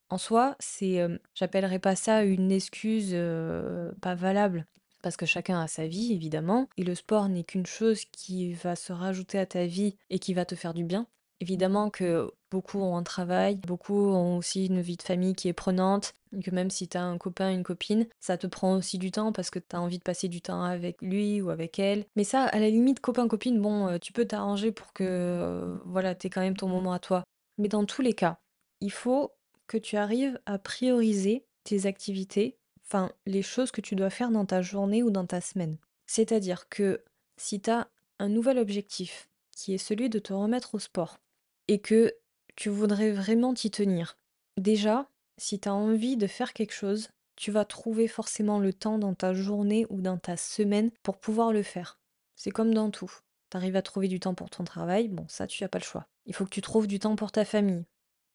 en 0.08 0.18
soi, 0.18 0.54
c'est 0.61 1.00
euh, 1.00 1.18
j'appellerais 1.35 1.80
pas 1.80 1.96
ça 1.96 2.23
une 2.23 2.52
excuse 2.52 3.11
euh, 3.12 3.90
pas 4.00 4.14
valable 4.14 4.68
parce 5.02 5.16
que 5.16 5.26
chacun 5.26 5.60
a 5.60 5.68
sa 5.68 5.86
vie, 5.86 6.12
évidemment, 6.12 6.68
et 6.76 6.84
le 6.84 6.94
sport 6.94 7.28
n'est 7.28 7.44
qu'une 7.44 7.66
chose 7.66 8.04
qui 8.12 8.52
va 8.54 8.76
se 8.76 8.92
rajouter 8.92 9.38
à 9.38 9.46
ta 9.46 9.66
vie 9.66 9.96
et 10.10 10.18
qui 10.18 10.34
va 10.34 10.44
te 10.44 10.54
faire 10.54 10.74
du 10.74 10.84
bien. 10.84 11.06
Évidemment 11.40 11.90
que 11.90 12.30
beaucoup 12.50 12.80
ont 12.80 12.96
un 12.96 13.02
travail, 13.02 13.56
beaucoup 13.56 14.08
ont 14.08 14.38
aussi 14.38 14.66
une 14.66 14.80
vie 14.80 14.96
de 14.96 15.02
famille 15.02 15.34
qui 15.34 15.48
est 15.48 15.52
prenante, 15.52 16.14
et 16.36 16.42
que 16.42 16.50
même 16.50 16.70
si 16.70 16.88
tu 16.88 16.96
as 16.96 17.04
un 17.04 17.18
copain, 17.18 17.52
une 17.52 17.62
copine, 17.62 18.06
ça 18.20 18.38
te 18.38 18.46
prend 18.46 18.74
aussi 18.74 18.98
du 18.98 19.10
temps 19.10 19.32
parce 19.32 19.50
que 19.50 19.58
tu 19.58 19.76
as 19.76 19.80
envie 19.80 19.98
de 19.98 20.02
passer 20.02 20.28
du 20.28 20.40
temps 20.40 20.62
avec 20.62 21.00
lui 21.02 21.42
ou 21.42 21.50
avec 21.50 21.78
elle. 21.78 22.06
Mais 22.16 22.24
ça, 22.24 22.44
à 22.44 22.58
la 22.58 22.70
limite, 22.70 23.00
copain, 23.00 23.28
copine, 23.28 23.60
bon, 23.60 23.88
euh, 23.88 23.98
tu 23.98 24.12
peux 24.12 24.24
t'arranger 24.24 24.72
pour 24.72 24.92
que, 24.92 25.04
euh, 25.04 25.76
voilà, 25.84 26.14
quand 26.14 26.40
même 26.40 26.56
ton 26.56 26.68
moment 26.68 26.92
à 26.92 26.98
toi. 26.98 27.24
Mais 27.58 27.68
dans 27.68 27.84
tous 27.84 28.02
les 28.02 28.14
cas, 28.14 28.38
il 28.80 28.92
faut 28.92 29.32
que 29.66 29.78
tu 29.78 29.96
arrives 29.96 30.40
à 30.46 30.58
prioriser 30.58 31.44
tes 31.64 31.86
activités 31.86 32.56
enfin, 32.87 33.12
les 33.26 33.43
choses 33.43 33.71
que 33.71 33.81
tu 33.81 33.95
dois 33.97 34.11
faire 34.11 34.31
dans 34.31 34.47
ta 34.47 34.62
journée 34.62 35.02
ou 35.02 35.11
dans 35.11 35.26
ta 35.26 35.40
semaine. 35.40 35.76
C'est-à-dire 36.07 36.69
que 36.69 37.02
si 37.37 37.61
tu 37.61 37.71
as 37.71 37.88
un 38.19 38.28
nouvel 38.28 38.59
objectif, 38.59 39.28
qui 39.52 39.75
est 39.75 39.78
celui 39.78 40.09
de 40.09 40.19
te 40.19 40.33
remettre 40.33 40.75
au 40.75 40.78
sport, 40.78 41.19
et 41.69 41.81
que 41.81 42.14
tu 42.55 42.69
voudrais 42.69 43.12
vraiment 43.12 43.55
t'y 43.55 43.71
tenir. 43.71 44.16
Déjà, 44.57 45.09
si 45.37 45.61
tu 45.61 45.69
as 45.69 45.75
envie 45.75 46.16
de 46.16 46.26
faire 46.26 46.52
quelque 46.52 46.73
chose, 46.73 47.11
tu 47.37 47.50
vas 47.50 47.64
trouver 47.64 48.09
forcément 48.09 48.59
le 48.59 48.73
temps 48.73 48.99
dans 48.99 49.14
ta 49.14 49.35
journée 49.35 49.87
ou 49.90 50.00
dans 50.00 50.16
ta 50.16 50.37
semaine 50.37 50.90
pour 51.02 51.19
pouvoir 51.19 51.52
le 51.52 51.62
faire. 51.62 51.99
C'est 52.35 52.50
comme 52.50 52.73
dans 52.73 52.90
tout. 52.90 53.12
Tu 53.50 53.57
arrives 53.57 53.76
à 53.76 53.83
trouver 53.83 54.09
du 54.09 54.21
temps 54.21 54.35
pour 54.35 54.50
ton 54.50 54.64
travail, 54.64 55.09
bon, 55.09 55.26
ça, 55.28 55.47
tu 55.47 55.62
n'as 55.62 55.69
pas 55.69 55.78
le 55.78 55.85
choix. 55.85 56.07
Il 56.25 56.35
faut 56.35 56.45
que 56.45 56.50
tu 56.50 56.62
trouves 56.62 56.87
du 56.87 56.99
temps 56.99 57.16
pour 57.16 57.31
ta 57.31 57.45
famille. 57.45 57.85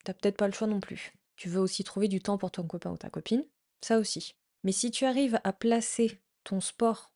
T'as 0.04 0.14
peut-être 0.14 0.38
pas 0.38 0.48
le 0.48 0.54
choix 0.54 0.68
non 0.68 0.80
plus. 0.80 1.14
Tu 1.36 1.50
veux 1.50 1.60
aussi 1.60 1.84
trouver 1.84 2.08
du 2.08 2.22
temps 2.22 2.38
pour 2.38 2.52
ton 2.52 2.64
copain 2.64 2.92
ou 2.92 2.98
ta 2.98 3.10
copine, 3.10 3.46
ça 3.82 3.98
aussi. 3.98 4.36
Mais 4.64 4.72
si 4.72 4.92
tu 4.92 5.06
arrives 5.06 5.40
à 5.44 5.54
placer 5.54 6.20
ton 6.44 6.62
sport 6.62 7.12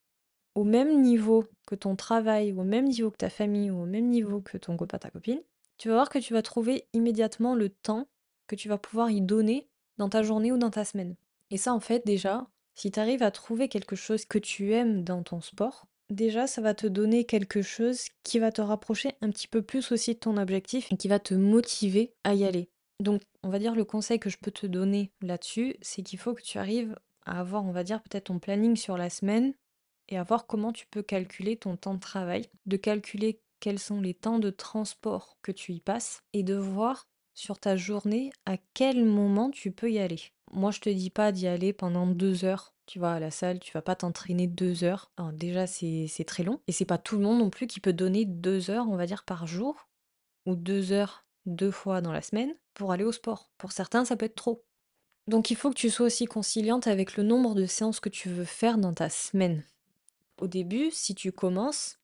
au 0.55 0.63
même 0.63 1.01
niveau 1.01 1.45
que 1.67 1.75
ton 1.75 1.95
travail, 1.95 2.53
au 2.53 2.63
même 2.63 2.85
niveau 2.85 3.11
que 3.11 3.17
ta 3.17 3.29
famille, 3.29 3.69
ou 3.71 3.83
au 3.83 3.85
même 3.85 4.07
niveau 4.07 4.41
que 4.41 4.57
ton 4.57 4.77
copain, 4.77 4.97
ta 4.97 5.09
copine, 5.09 5.41
tu 5.77 5.89
vas 5.89 5.95
voir 5.95 6.09
que 6.09 6.19
tu 6.19 6.33
vas 6.33 6.41
trouver 6.41 6.87
immédiatement 6.93 7.55
le 7.55 7.69
temps 7.69 8.07
que 8.47 8.55
tu 8.55 8.69
vas 8.69 8.77
pouvoir 8.77 9.11
y 9.11 9.21
donner 9.21 9.67
dans 9.97 10.09
ta 10.09 10.23
journée 10.23 10.51
ou 10.51 10.57
dans 10.57 10.69
ta 10.69 10.85
semaine. 10.85 11.15
Et 11.51 11.57
ça, 11.57 11.73
en 11.73 11.79
fait, 11.79 12.05
déjà, 12.05 12.47
si 12.73 12.91
tu 12.91 12.99
arrives 12.99 13.23
à 13.23 13.31
trouver 13.31 13.67
quelque 13.67 13.95
chose 13.95 14.25
que 14.25 14.39
tu 14.39 14.73
aimes 14.73 15.03
dans 15.03 15.23
ton 15.23 15.41
sport, 15.41 15.87
déjà, 16.09 16.47
ça 16.47 16.61
va 16.61 16.73
te 16.73 16.87
donner 16.87 17.25
quelque 17.25 17.61
chose 17.61 18.07
qui 18.23 18.39
va 18.39 18.51
te 18.51 18.61
rapprocher 18.61 19.13
un 19.21 19.29
petit 19.29 19.47
peu 19.47 19.61
plus 19.61 19.91
aussi 19.91 20.13
de 20.13 20.19
ton 20.19 20.37
objectif 20.37 20.91
et 20.91 20.97
qui 20.97 21.07
va 21.07 21.19
te 21.19 21.33
motiver 21.33 22.13
à 22.23 22.33
y 22.33 22.45
aller. 22.45 22.69
Donc, 23.01 23.21
on 23.43 23.49
va 23.49 23.59
dire 23.59 23.75
le 23.75 23.83
conseil 23.83 24.19
que 24.19 24.29
je 24.29 24.37
peux 24.37 24.51
te 24.51 24.65
donner 24.65 25.11
là-dessus, 25.21 25.75
c'est 25.81 26.01
qu'il 26.01 26.19
faut 26.19 26.33
que 26.33 26.41
tu 26.41 26.57
arrives 26.57 26.95
à 27.25 27.39
avoir, 27.39 27.65
on 27.65 27.72
va 27.72 27.84
dire, 27.84 28.01
peut-être 28.01 28.25
ton 28.25 28.39
planning 28.39 28.75
sur 28.75 28.98
la 28.98 29.10
semaine 29.10 29.53
et 30.10 30.17
à 30.17 30.24
voir 30.24 30.48
comment 30.48 30.72
tu 30.72 30.86
peux 30.88 31.01
calculer 31.01 31.58
ton 31.58 31.77
temps 31.77 31.96
de 31.96 32.00
travail, 32.00 32.50
de 32.65 32.77
calculer 32.77 33.41
quels 33.60 33.79
sont 33.79 34.01
les 34.01 34.13
temps 34.13 34.39
de 34.39 34.50
transport 34.50 35.38
que 35.41 35.51
tu 35.51 35.74
y 35.74 35.79
passes 35.79 36.22
et 36.34 36.44
de 36.44 36.55
voir 36.55 37.08
sur 37.34 37.60
ta 37.60 37.75
journée 37.75 38.32
à 38.46 38.58
quel 38.74 39.05
moment 39.05 39.50
tu 39.50 39.72
peux 39.72 39.91
y 39.91 40.00
aller. 40.00 40.22
Moi, 40.51 40.72
je 40.72 40.79
te 40.79 40.89
dis 40.89 41.10
pas 41.10 41.32
d'y 41.32 41.48
aller 41.48 41.74
pendant 41.74 42.08
deux 42.08 42.46
heures. 42.46 42.74
Tu 42.86 43.00
vas 43.00 43.13
à 43.13 43.20
la 43.20 43.32
salle, 43.32 43.60
tu 43.60 43.72
vas 43.74 43.82
pas 43.82 43.96
t'entraîner 43.96 44.48
deux 44.48 44.84
heures. 44.84 45.12
déjà, 45.34 45.65
c'est 45.65 46.25
très 46.27 46.44
long. 46.44 46.62
Et 46.67 46.72
c'est 46.72 46.86
pas 46.86 47.00
tout 47.00 47.17
le 47.17 47.24
monde 47.24 47.39
non 47.39 47.50
plus 47.50 47.67
qui 47.67 47.79
peut 47.79 47.94
donner 47.94 48.25
deux 48.25 48.70
heures, 48.70 48.88
on 48.88 48.96
va 48.96 49.08
dire, 49.08 49.24
par 49.24 49.48
jour. 49.48 49.89
Ou 50.46 50.55
deux 50.55 50.91
heures 50.91 51.25
deux 51.46 51.72
fois 51.72 52.01
dans 52.01 52.12
la 52.12 52.22
semaine 52.22 52.55
pour 52.74 52.91
aller 52.91 53.03
au 53.03 53.12
sport. 53.12 53.51
Pour 53.58 53.72
certains, 53.72 54.05
ça 54.05 54.15
peut 54.15 54.25
être 54.25 54.36
trop. 54.36 54.65
Donc 55.27 55.50
il 55.50 55.55
faut 55.55 55.70
que 55.70 55.75
tu 55.75 55.89
sois 55.89 56.05
aussi 56.05 56.25
conciliante 56.25 56.88
avec 56.88 57.17
le 57.17 57.24
nombre 57.24 57.55
de 57.55 57.65
séances 57.65 58.00
que 58.00 58.10
tu 58.10 58.29
veux 58.29 58.46
faire 58.46 58.77
dans 58.77 58.94
ta 58.94 59.10
semaine. 59.10 59.63
Au 60.38 60.48
début, 60.48 60.91
si 60.91 61.15
tu 61.15 61.32
commences, 61.32 61.98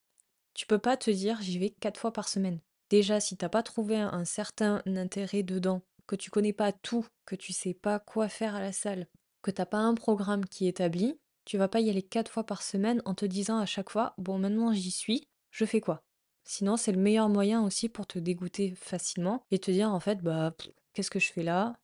tu 0.53 0.65
peux 0.65 0.79
pas 0.79 0.97
te 0.97 1.11
dire 1.11 1.39
j'y 1.41 1.59
vais 1.59 1.69
quatre 1.69 1.99
fois 1.99 2.13
par 2.13 2.27
semaine. 2.27 2.59
Déjà, 2.89 3.19
si 3.19 3.37
t'as 3.37 3.49
pas 3.49 3.63
trouvé 3.63 3.97
un 3.97 4.25
certain 4.25 4.81
intérêt 4.85 5.43
dedans, 5.43 5.81
que 6.07 6.15
tu 6.15 6.29
connais 6.29 6.53
pas 6.53 6.71
tout, 6.71 7.05
que 7.25 7.35
tu 7.35 7.53
sais 7.53 7.73
pas 7.73 7.99
quoi 7.99 8.27
faire 8.27 8.55
à 8.55 8.59
la 8.59 8.73
salle, 8.73 9.07
que 9.41 9.51
t'as 9.51 9.65
pas 9.65 9.77
un 9.77 9.93
programme 9.93 10.45
qui 10.45 10.65
est 10.65 10.71
établi, 10.71 11.17
tu 11.45 11.57
vas 11.57 11.67
pas 11.67 11.79
y 11.79 11.89
aller 11.89 12.03
quatre 12.03 12.31
fois 12.31 12.45
par 12.45 12.61
semaine 12.61 13.01
en 13.05 13.13
te 13.13 13.25
disant 13.25 13.59
à 13.59 13.65
chaque 13.65 13.89
fois 13.89 14.13
bon 14.17 14.37
maintenant 14.37 14.73
j'y 14.73 14.91
suis, 14.91 15.27
je 15.51 15.65
fais 15.65 15.81
quoi? 15.81 16.03
Sinon, 16.43 16.75
c'est 16.75 16.91
le 16.91 16.99
meilleur 16.99 17.29
moyen 17.29 17.63
aussi 17.63 17.87
pour 17.87 18.07
te 18.07 18.19
dégoûter 18.19 18.73
facilement 18.75 19.43
et 19.51 19.59
te 19.59 19.69
dire 19.71 19.91
en 19.91 19.99
fait, 19.99 20.21
bah, 20.21 20.55
qu'est-ce 20.93 21.11
que 21.11 21.19
je 21.19 21.31
fais 21.31 21.43
là? 21.43 21.77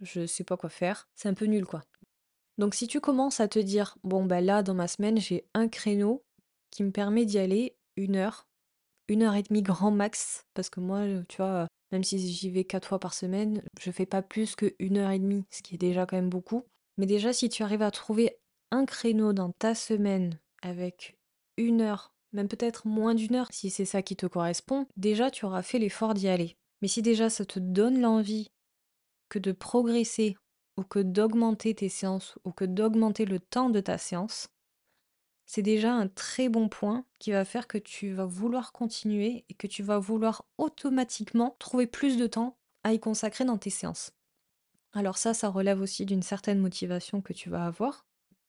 Je 0.00 0.26
sais 0.26 0.44
pas 0.44 0.56
quoi 0.56 0.70
faire. 0.70 1.08
C'est 1.14 1.28
un 1.28 1.34
peu 1.34 1.46
nul, 1.46 1.64
quoi. 1.64 1.82
Donc, 2.58 2.74
si 2.74 2.86
tu 2.86 3.00
commences 3.00 3.40
à 3.40 3.48
te 3.48 3.58
dire, 3.58 3.96
bon, 4.02 4.24
bah 4.24 4.40
là, 4.40 4.62
dans 4.62 4.74
ma 4.74 4.88
semaine, 4.88 5.18
j'ai 5.18 5.46
un 5.54 5.68
créneau 5.68 6.24
qui 6.70 6.82
me 6.82 6.90
permet 6.90 7.24
d'y 7.24 7.38
aller 7.38 7.76
une 7.96 8.16
heure, 8.16 8.46
une 9.08 9.22
heure 9.22 9.34
et 9.34 9.42
demie 9.42 9.62
grand 9.62 9.90
max, 9.90 10.46
parce 10.54 10.70
que 10.70 10.80
moi, 10.80 11.04
tu 11.28 11.38
vois, 11.38 11.66
même 11.92 12.04
si 12.04 12.18
j'y 12.18 12.50
vais 12.50 12.64
quatre 12.64 12.88
fois 12.88 12.98
par 12.98 13.14
semaine, 13.14 13.62
je 13.80 13.90
fais 13.90 14.06
pas 14.06 14.22
plus 14.22 14.54
que 14.54 14.74
une 14.78 14.98
heure 14.98 15.10
et 15.10 15.18
demie, 15.18 15.44
ce 15.50 15.62
qui 15.62 15.74
est 15.76 15.78
déjà 15.78 16.06
quand 16.06 16.16
même 16.16 16.28
beaucoup. 16.28 16.64
Mais 16.96 17.06
déjà, 17.06 17.32
si 17.32 17.48
tu 17.48 17.62
arrives 17.62 17.82
à 17.82 17.90
trouver 17.90 18.38
un 18.70 18.84
créneau 18.84 19.32
dans 19.32 19.50
ta 19.52 19.74
semaine 19.74 20.38
avec 20.62 21.16
une 21.56 21.80
heure 21.80 22.12
même 22.32 22.48
peut-être 22.48 22.86
moins 22.86 23.14
d'une 23.14 23.34
heure 23.34 23.48
si 23.50 23.70
c'est 23.70 23.84
ça 23.84 24.02
qui 24.02 24.16
te 24.16 24.26
correspond, 24.26 24.86
déjà 24.96 25.30
tu 25.30 25.44
auras 25.44 25.62
fait 25.62 25.78
l'effort 25.78 26.14
d'y 26.14 26.28
aller. 26.28 26.56
Mais 26.82 26.88
si 26.88 27.02
déjà 27.02 27.30
ça 27.30 27.44
te 27.44 27.58
donne 27.58 28.00
l'envie 28.00 28.50
que 29.28 29.38
de 29.38 29.52
progresser 29.52 30.36
ou 30.76 30.84
que 30.84 30.98
d'augmenter 30.98 31.74
tes 31.74 31.88
séances 31.88 32.38
ou 32.44 32.52
que 32.52 32.64
d'augmenter 32.64 33.24
le 33.24 33.40
temps 33.40 33.70
de 33.70 33.80
ta 33.80 33.98
séance, 33.98 34.48
c'est 35.46 35.62
déjà 35.62 35.92
un 35.92 36.08
très 36.08 36.48
bon 36.48 36.68
point 36.68 37.04
qui 37.18 37.32
va 37.32 37.44
faire 37.44 37.66
que 37.66 37.78
tu 37.78 38.12
vas 38.12 38.26
vouloir 38.26 38.72
continuer 38.72 39.44
et 39.48 39.54
que 39.54 39.66
tu 39.66 39.82
vas 39.82 39.98
vouloir 39.98 40.44
automatiquement 40.58 41.56
trouver 41.58 41.86
plus 41.86 42.16
de 42.16 42.26
temps 42.26 42.58
à 42.84 42.92
y 42.92 43.00
consacrer 43.00 43.44
dans 43.44 43.58
tes 43.58 43.70
séances. 43.70 44.12
Alors 44.92 45.18
ça, 45.18 45.34
ça 45.34 45.48
relève 45.48 45.80
aussi 45.80 46.06
d'une 46.06 46.22
certaine 46.22 46.58
motivation 46.58 47.22
que 47.22 47.32
tu 47.32 47.50
vas 47.50 47.64
avoir, 47.64 48.06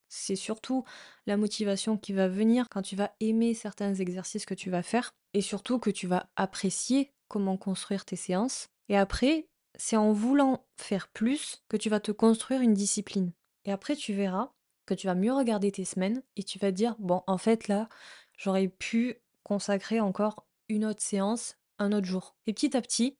c'est 0.09 0.36
surtout 0.36 0.83
la 1.27 1.38
motivation 1.38 1.98
qui 1.98 2.13
va 2.13 2.27
venir 2.27 2.67
quand 2.69 2.81
tu 2.81 2.95
vas 2.95 3.13
aimer 3.19 3.53
certains 3.53 3.93
exercices 3.93 4.45
que 4.45 4.55
tu 4.55 4.69
vas 4.69 4.83
faire 4.83 5.12
et 5.33 5.41
surtout 5.41 5.79
que 5.79 5.91
tu 5.91 6.07
vas 6.07 6.29
apprécier 6.36 7.13
comment 7.27 7.57
construire 7.57 8.05
tes 8.05 8.15
séances. 8.15 8.69
Et 8.89 8.98
après, 8.98 9.48
c'est 9.79 9.95
en 9.95 10.12
voulant 10.12 10.65
faire 10.77 11.07
plus 11.07 11.63
que 11.69 11.77
tu 11.77 11.89
vas 11.89 12.01
te 12.01 12.12
construire 12.12 12.62
une 12.62 12.74
discipline. 12.74 13.31
Et 13.63 13.71
après, 13.71 13.95
tu 13.95 14.13
verras 14.13 14.51
que 14.86 14.93
tu 14.93 15.07
vas 15.07 15.15
mieux 15.15 15.33
regarder 15.33 15.71
tes 15.71 15.86
semaines 15.86 16.21
et 16.36 16.43
tu 16.43 16.59
vas 16.59 16.71
dire, 16.71 16.95
bon, 17.00 17.24
en 17.27 17.38
fait, 17.38 17.67
là, 17.67 17.88
j'aurais 18.38 18.67
pu 18.67 19.15
consacrer 19.43 20.01
encore 20.01 20.45
une 20.67 20.86
autre 20.86 21.01
séance 21.01 21.55
un 21.77 21.93
autre 21.93 22.07
jour. 22.07 22.36
Et 22.45 22.53
petit 22.53 22.75
à 22.75 22.81
petit, 22.81 23.17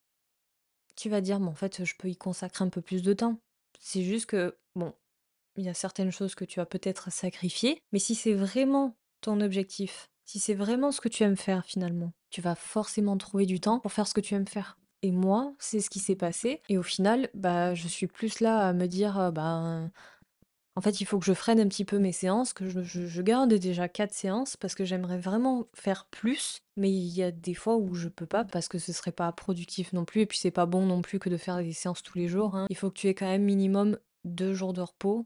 tu 0.98 1.10
vas 1.10 1.22
dire, 1.22 1.40
bon, 1.40 1.52
en 1.52 1.56
fait, 1.56 1.86
je 1.86 1.96
peux 1.98 2.10
y 2.10 2.18
consacrer 2.18 2.66
un 2.66 2.70
peu 2.70 2.82
plus 2.82 3.04
de 3.04 3.14
temps. 3.14 3.40
C'est 3.80 4.04
juste 4.04 4.26
que, 4.26 4.58
bon, 4.76 4.94
il 5.56 5.64
y 5.64 5.70
a 5.70 5.74
certaines 5.74 6.12
choses 6.12 6.36
que 6.36 6.46
tu 6.46 6.60
vas 6.60 6.66
peut-être 6.66 7.12
sacrifier, 7.12 7.82
mais 7.94 8.00
si 8.00 8.16
c'est 8.16 8.34
vraiment 8.34 8.98
ton 9.22 9.40
objectif, 9.40 10.10
si 10.26 10.40
c'est 10.40 10.54
vraiment 10.56 10.92
ce 10.92 11.00
que 11.00 11.10
tu 11.10 11.24
aimes 11.24 11.38
faire 11.38 11.66
finalement, 11.66 12.12
tu 12.30 12.42
vas 12.42 12.56
forcément 12.56 13.18
trouver 13.18 13.46
du 13.46 13.60
temps 13.62 13.80
pour 13.80 13.94
faire 13.94 14.08
ce 14.08 14.14
que 14.14 14.22
tu 14.22 14.36
aimes 14.36 14.48
faire. 14.48 14.79
Et 15.02 15.12
moi, 15.12 15.54
c'est 15.60 15.80
ce 15.80 15.90
qui 15.90 16.00
s'est 16.00 16.16
passé. 16.16 16.62
Et 16.70 16.78
au 16.78 16.84
final, 16.84 17.30
bah, 17.34 17.74
je 17.74 17.88
suis 17.88 18.08
plus 18.08 18.40
là 18.42 18.68
à 18.68 18.74
me 18.74 18.88
dire, 18.88 19.32
bah, 19.32 19.90
en 20.76 20.82
fait, 20.82 21.02
il 21.02 21.06
faut 21.06 21.20
que 21.20 21.26
je 21.26 21.34
freine 21.34 21.60
un 21.60 21.68
petit 21.68 21.84
peu 21.84 22.00
mes 22.00 22.12
séances, 22.12 22.54
que 22.54 22.70
je, 22.70 23.22
garde 23.22 23.54
déjà 23.54 23.90
quatre 23.90 24.14
séances 24.14 24.56
parce 24.56 24.76
que 24.76 24.86
j'aimerais 24.86 25.18
vraiment 25.18 25.68
faire 25.74 26.06
plus. 26.06 26.62
Mais 26.78 26.90
il 26.90 27.10
y 27.10 27.22
a 27.24 27.32
des 27.32 27.54
fois 27.54 27.76
où 27.76 27.96
je 27.96 28.08
peux 28.08 28.26
pas 28.26 28.46
parce 28.46 28.68
que 28.68 28.78
ce 28.78 28.94
serait 28.94 29.12
pas 29.12 29.32
productif 29.32 29.92
non 29.94 30.06
plus. 30.06 30.22
Et 30.22 30.26
puis 30.26 30.38
c'est 30.38 30.52
pas 30.52 30.66
bon 30.66 30.86
non 30.86 31.02
plus 31.02 31.20
que 31.20 31.30
de 31.30 31.38
faire 31.38 31.58
des 31.58 31.74
séances 31.74 32.04
tous 32.04 32.18
les 32.18 32.28
jours. 32.28 32.56
hein. 32.56 32.68
Il 32.70 32.78
faut 32.78 32.90
que 32.90 32.98
tu 32.98 33.08
aies 33.08 33.14
quand 33.14 33.28
même 33.28 33.44
minimum 33.44 33.98
deux 34.24 34.54
jours 34.54 34.74
de 34.74 34.82
repos 34.82 35.26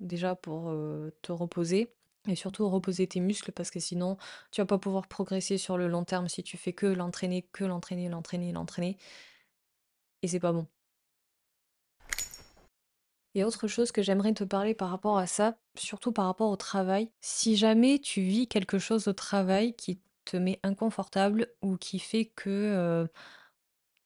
déjà 0.00 0.34
pour 0.34 0.74
te 1.22 1.32
reposer 1.32 1.90
et 2.26 2.36
surtout 2.36 2.68
reposer 2.68 3.06
tes 3.06 3.20
muscles 3.20 3.52
parce 3.52 3.70
que 3.70 3.80
sinon 3.80 4.16
tu 4.50 4.60
vas 4.60 4.66
pas 4.66 4.78
pouvoir 4.78 5.06
progresser 5.08 5.58
sur 5.58 5.76
le 5.76 5.88
long 5.88 6.04
terme 6.04 6.28
si 6.28 6.42
tu 6.42 6.56
fais 6.56 6.72
que 6.72 6.86
l'entraîner, 6.86 7.42
que 7.52 7.64
l'entraîner, 7.64 8.08
l'entraîner, 8.08 8.52
l'entraîner. 8.52 8.96
Et 10.22 10.28
c'est 10.28 10.40
pas 10.40 10.52
bon. 10.52 10.66
Et 13.34 13.44
autre 13.44 13.66
chose 13.66 13.90
que 13.90 14.02
j'aimerais 14.02 14.32
te 14.32 14.44
parler 14.44 14.74
par 14.74 14.90
rapport 14.90 15.18
à 15.18 15.26
ça, 15.26 15.58
surtout 15.76 16.12
par 16.12 16.26
rapport 16.26 16.50
au 16.50 16.56
travail, 16.56 17.10
si 17.20 17.56
jamais 17.56 17.98
tu 17.98 18.20
vis 18.20 18.46
quelque 18.46 18.78
chose 18.78 19.08
au 19.08 19.12
travail 19.12 19.74
qui 19.74 20.00
te 20.24 20.36
met 20.36 20.60
inconfortable 20.62 21.48
ou 21.60 21.76
qui 21.76 21.98
fait 21.98 22.26
que 22.26 23.08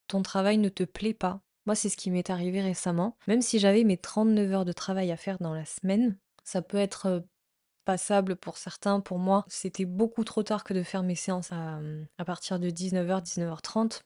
ton 0.06 0.22
travail 0.22 0.56
ne 0.56 0.70
te 0.70 0.82
plaît 0.84 1.14
pas, 1.14 1.42
moi, 1.66 1.74
c'est 1.74 1.90
ce 1.90 1.98
qui 1.98 2.10
m'est 2.10 2.30
arrivé 2.30 2.62
récemment. 2.62 3.18
Même 3.26 3.42
si 3.42 3.58
j'avais 3.58 3.84
mes 3.84 3.98
39 3.98 4.52
heures 4.52 4.64
de 4.64 4.72
travail 4.72 5.12
à 5.12 5.18
faire 5.18 5.36
dans 5.38 5.52
la 5.52 5.66
semaine, 5.66 6.16
ça 6.42 6.62
peut 6.62 6.78
être 6.78 7.22
passable 7.88 8.36
pour 8.36 8.58
certains. 8.58 9.00
Pour 9.00 9.18
moi, 9.18 9.46
c'était 9.48 9.86
beaucoup 9.86 10.22
trop 10.22 10.42
tard 10.42 10.62
que 10.62 10.74
de 10.74 10.82
faire 10.82 11.02
mes 11.02 11.14
séances 11.14 11.52
à, 11.52 11.80
à 12.18 12.24
partir 12.26 12.60
de 12.60 12.68
19h, 12.68 13.24
19h30. 13.24 14.00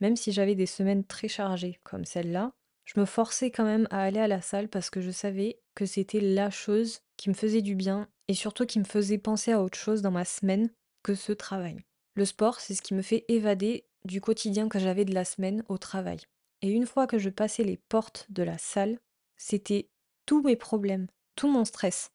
Même 0.00 0.14
si 0.14 0.30
j'avais 0.30 0.54
des 0.54 0.66
semaines 0.66 1.04
très 1.06 1.28
chargées 1.28 1.80
comme 1.84 2.04
celle-là, 2.04 2.52
je 2.84 3.00
me 3.00 3.06
forçais 3.06 3.50
quand 3.50 3.64
même 3.64 3.88
à 3.90 4.02
aller 4.02 4.20
à 4.20 4.28
la 4.28 4.42
salle 4.42 4.68
parce 4.68 4.90
que 4.90 5.00
je 5.00 5.10
savais 5.10 5.58
que 5.74 5.86
c'était 5.86 6.20
la 6.20 6.50
chose 6.50 7.00
qui 7.16 7.30
me 7.30 7.34
faisait 7.34 7.62
du 7.62 7.74
bien 7.74 8.08
et 8.28 8.34
surtout 8.34 8.66
qui 8.66 8.78
me 8.78 8.84
faisait 8.84 9.16
penser 9.16 9.52
à 9.52 9.62
autre 9.62 9.78
chose 9.78 10.02
dans 10.02 10.10
ma 10.10 10.26
semaine 10.26 10.68
que 11.02 11.14
ce 11.14 11.32
travail. 11.32 11.78
Le 12.16 12.26
sport, 12.26 12.60
c'est 12.60 12.74
ce 12.74 12.82
qui 12.82 12.92
me 12.92 13.00
fait 13.00 13.24
évader 13.28 13.86
du 14.04 14.20
quotidien 14.20 14.68
que 14.68 14.78
j'avais 14.78 15.06
de 15.06 15.14
la 15.14 15.24
semaine 15.24 15.64
au 15.70 15.78
travail. 15.78 16.18
Et 16.60 16.68
une 16.68 16.84
fois 16.84 17.06
que 17.06 17.18
je 17.18 17.30
passais 17.30 17.64
les 17.64 17.78
portes 17.88 18.26
de 18.28 18.42
la 18.42 18.58
salle, 18.58 18.98
c'était 19.38 19.88
tous 20.26 20.42
mes 20.42 20.56
problèmes, 20.56 21.06
tout 21.36 21.48
mon 21.50 21.64
stress, 21.64 22.10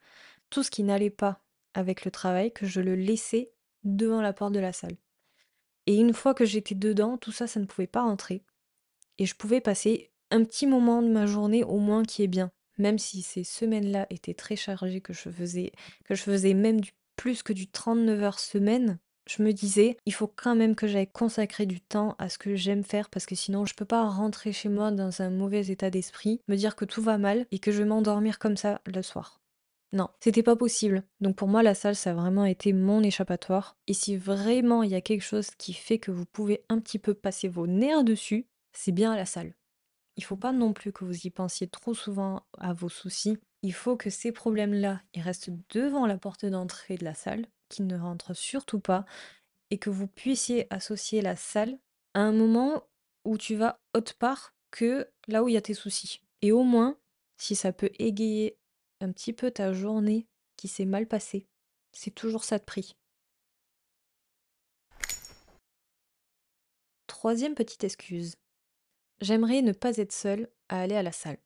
tout 0.50 0.64
ce 0.64 0.72
qui 0.72 0.84
n'allait 0.84 1.10
pas 1.10 1.42
avec 1.74 2.06
le 2.06 2.12
travail, 2.12 2.52
que 2.52 2.66
je 2.66 2.82
le 2.82 2.96
laissais 2.96 3.52
devant 3.84 4.22
la 4.22 4.34
porte 4.34 4.54
de 4.54 4.60
la 4.60 4.74
salle. 4.74 4.98
Et 5.86 5.96
une 5.96 6.14
fois 6.14 6.34
que 6.34 6.46
j'étais 6.46 6.76
dedans, 6.76 7.18
tout 7.18 7.32
ça, 7.32 7.48
ça 7.48 7.60
ne 7.60 7.66
pouvait 7.66 7.88
pas 7.88 8.04
rentrer. 8.04 8.44
Et 9.18 9.26
je 9.26 9.36
pouvais 9.36 9.62
passer 9.62 10.12
un 10.32 10.44
petit 10.44 10.68
moment 10.68 11.02
de 11.02 11.10
ma 11.10 11.26
journée 11.26 11.64
au 11.64 11.78
moins 11.78 12.04
qui 12.04 12.24
est 12.24 12.28
bien. 12.28 12.52
Même 12.78 13.00
si 13.00 13.22
ces 13.22 13.44
semaines-là 13.44 14.08
étaient 14.10 14.34
très 14.34 14.56
chargées, 14.56 15.02
que 15.02 15.14
je 15.14 15.30
faisais, 15.30 16.54
même 16.54 16.80
du, 16.80 16.92
plus 17.16 17.44
que 17.44 17.54
du 17.54 17.70
39 17.70 18.24
heures 18.24 18.40
semaine, 18.40 19.00
je 19.28 19.44
me 19.44 19.52
disais: 19.52 19.98
«Il 20.06 20.14
faut 20.14 20.28
quand 20.28 20.56
même 20.56 20.76
que 20.76 20.88
j'aille 20.88 21.12
consacrer 21.12 21.66
du 21.66 21.82
temps 21.82 22.16
à 22.20 22.30
ce 22.30 22.38
que 22.38 22.56
j'aime 22.56 22.84
faire 22.84 23.10
parce 23.10 23.26
que 23.26 23.36
sinon 23.36 23.66
je 23.66 23.76
peux 23.76 23.86
pas 23.86 24.08
rentrer 24.08 24.54
chez 24.54 24.70
moi 24.70 24.92
dans 24.92 25.22
un 25.22 25.30
mauvais 25.30 25.68
état 25.68 25.90
d'esprit, 25.90 26.42
me 26.48 26.56
dire 26.56 26.76
que 26.76 26.86
tout 26.86 27.02
va 27.02 27.18
mal 27.18 27.46
et 27.52 27.60
que 27.60 27.72
je 27.72 27.80
vais 27.80 27.90
m'endormir 27.90 28.40
comme 28.40 28.58
ça 28.58 28.82
le 28.86 29.02
soir». 29.02 29.42
Non, 29.92 30.10
c'était 30.20 30.44
pas 30.44 30.56
possible. 30.56 31.04
Donc 31.20 31.36
pour 31.36 31.48
moi, 31.48 31.64
la 31.64 31.74
salle, 31.74 31.96
ça 31.96 32.12
a 32.12 32.14
vraiment 32.14 32.46
été 32.46 32.74
mon 32.74 33.02
échappatoire. 33.02 33.78
Et 33.88 33.94
si 33.94 34.18
vraiment 34.18 34.84
il 34.84 34.92
y 34.92 34.96
a 34.96 35.02
quelque 35.02 35.24
chose 35.24 35.50
qui 35.58 35.74
fait 35.74 35.98
que 35.98 36.12
vous 36.12 36.26
pouvez 36.26 36.64
un 36.70 36.80
petit 36.80 37.00
peu 37.00 37.14
passer 37.16 37.48
vos 37.48 37.66
nerfs 37.66 38.04
dessus, 38.04 38.48
c'est 38.72 38.92
bien 38.92 39.16
la 39.16 39.26
salle. 39.26 39.56
Il 40.16 40.24
faut 40.24 40.36
pas 40.36 40.52
non 40.52 40.74
plus 40.74 40.92
que 40.92 41.06
vous 41.06 41.26
y 41.26 41.30
pensiez 41.32 41.68
trop 41.68 41.94
souvent 41.94 42.44
à 42.60 42.74
vos 42.74 42.90
soucis. 42.90 43.38
Il 43.64 43.74
faut 43.74 43.98
que 43.98 44.10
ces 44.10 44.32
problèmes-là, 44.32 45.02
ils 45.14 45.22
restent 45.22 45.50
devant 45.70 46.06
la 46.06 46.18
porte 46.18 46.46
d'entrée 46.46 46.98
de 46.98 47.06
la 47.06 47.14
salle, 47.14 47.48
qu'ils 47.70 47.88
ne 47.88 47.98
rentrent 47.98 48.36
surtout 48.36 48.80
pas, 48.80 49.06
et 49.72 49.78
que 49.78 49.90
vous 49.90 50.08
puissiez 50.08 50.68
associer 50.72 51.22
la 51.22 51.36
salle 51.36 51.80
à 52.14 52.22
un 52.22 52.32
moment 52.32 52.84
où 53.26 53.38
tu 53.38 53.56
vas 53.56 53.80
autre 53.96 54.16
part 54.16 54.54
que 54.72 55.10
là 55.28 55.44
où 55.44 55.48
il 55.50 55.54
y 55.54 55.58
a 55.58 55.62
tes 55.62 55.74
soucis. 55.74 56.22
Et 56.42 56.52
au 56.52 56.64
moins, 56.64 56.98
si 57.38 57.56
ça 57.56 57.72
peut 57.72 57.92
égayer 57.98 58.59
un 59.02 59.12
petit 59.12 59.34
peu 59.34 59.52
ta 59.52 59.74
journée 59.74 60.28
qui 60.58 60.68
s'est 60.68 60.86
mal 60.86 61.08
passée, 61.08 61.48
c'est 61.92 62.14
toujours 62.14 62.44
ça 62.44 62.58
de 62.58 62.64
prix. 62.64 62.96
Troisième 67.08 67.56
petite 67.56 67.84
excuse. 67.84 68.36
J'aimerais 69.22 69.62
ne 69.62 69.74
pas 69.74 69.98
être 69.98 70.14
seule 70.14 70.50
à 70.70 70.82
aller 70.82 70.96
à 70.96 71.04
la 71.04 71.12
salle. 71.12 71.40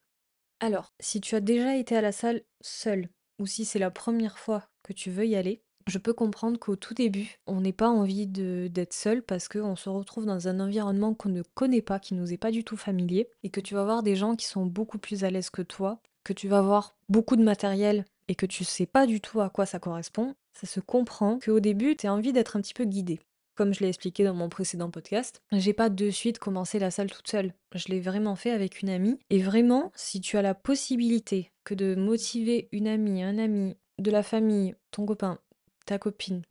Alors, 0.60 0.94
si 1.00 1.20
tu 1.20 1.36
as 1.36 1.42
déjà 1.42 1.76
été 1.76 1.96
à 1.96 2.02
la 2.02 2.12
salle 2.12 2.44
seule, 2.62 3.10
ou 3.40 3.48
si 3.48 3.66
c'est 3.66 3.80
la 3.80 3.92
première 3.92 4.38
fois 4.38 4.70
que 4.84 4.94
tu 4.94 5.10
veux 5.10 5.26
y 5.26 5.36
aller, 5.36 5.64
je 5.88 5.98
peux 5.98 6.14
comprendre 6.14 6.58
qu'au 6.60 6.76
tout 6.76 6.94
début, 6.94 7.40
on 7.46 7.62
n'ait 7.62 7.74
pas 7.74 7.90
envie 7.90 8.28
d'être 8.28 8.94
seul 8.94 9.22
parce 9.22 9.48
qu'on 9.48 9.76
se 9.76 9.90
retrouve 9.90 10.26
dans 10.26 10.48
un 10.48 10.60
environnement 10.60 11.14
qu'on 11.14 11.30
ne 11.30 11.42
connaît 11.42 11.82
pas, 11.82 12.00
qui 12.00 12.14
nous 12.14 12.32
est 12.32 12.38
pas 12.38 12.52
du 12.52 12.64
tout 12.64 12.78
familier, 12.78 13.30
et 13.44 13.50
que 13.50 13.60
tu 13.60 13.74
vas 13.74 13.84
voir 13.84 14.04
des 14.04 14.16
gens 14.16 14.36
qui 14.36 14.46
sont 14.46 14.66
beaucoup 14.66 15.00
plus 15.00 15.24
à 15.24 15.30
l'aise 15.30 15.50
que 15.50 15.62
toi, 15.62 16.02
que 16.24 16.34
tu 16.34 16.48
vas 16.48 16.62
voir 16.62 16.96
beaucoup 17.10 17.36
de 17.36 17.44
matériel 17.44 18.06
et 18.28 18.36
que 18.36 18.46
tu 18.46 18.64
sais 18.64 18.86
pas 18.86 19.06
du 19.06 19.22
tout 19.22 19.42
à 19.42 19.50
quoi 19.50 19.66
ça 19.66 19.80
correspond. 19.80 20.36
Ça 20.54 20.68
se 20.68 20.80
comprend 20.80 21.40
qu'au 21.40 21.60
début, 21.60 21.96
tu 21.96 22.08
as 22.08 22.14
envie 22.14 22.34
d'être 22.34 22.56
un 22.56 22.62
petit 22.62 22.74
peu 22.74 22.86
guidé. 22.86 23.20
Comme 23.56 23.74
je 23.74 23.82
l'ai 23.82 23.90
expliqué 23.90 24.24
dans 24.24 24.34
mon 24.34 24.50
précédent 24.50 24.90
podcast, 24.90 25.42
j'ai 25.52 25.74
pas 25.74 25.90
de 25.90 26.10
suite 26.10 26.40
commencé 26.40 26.80
la 26.80 26.90
salle 26.90 27.12
toute 27.12 27.28
seule. 27.28 27.54
Je 27.76 27.88
l'ai 27.90 28.00
vraiment 28.00 28.36
fait 28.36 28.50
avec 28.50 28.82
une 28.82 28.90
amie. 28.90 29.20
Et 29.30 29.42
vraiment, 29.42 29.92
si 29.96 30.22
tu 30.22 30.38
as 30.38 30.42
la 30.42 30.56
possibilité 30.56 31.52
que 31.64 31.76
de 31.76 31.94
motiver 31.94 32.68
une 32.72 32.88
amie, 32.88 33.22
un 33.22 33.38
ami, 33.38 33.78
de 34.00 34.10
la 34.10 34.24
famille, 34.24 34.76
ton 34.90 35.06
copain, 35.06 35.38
ta 35.86 36.00
copine, 36.00 36.42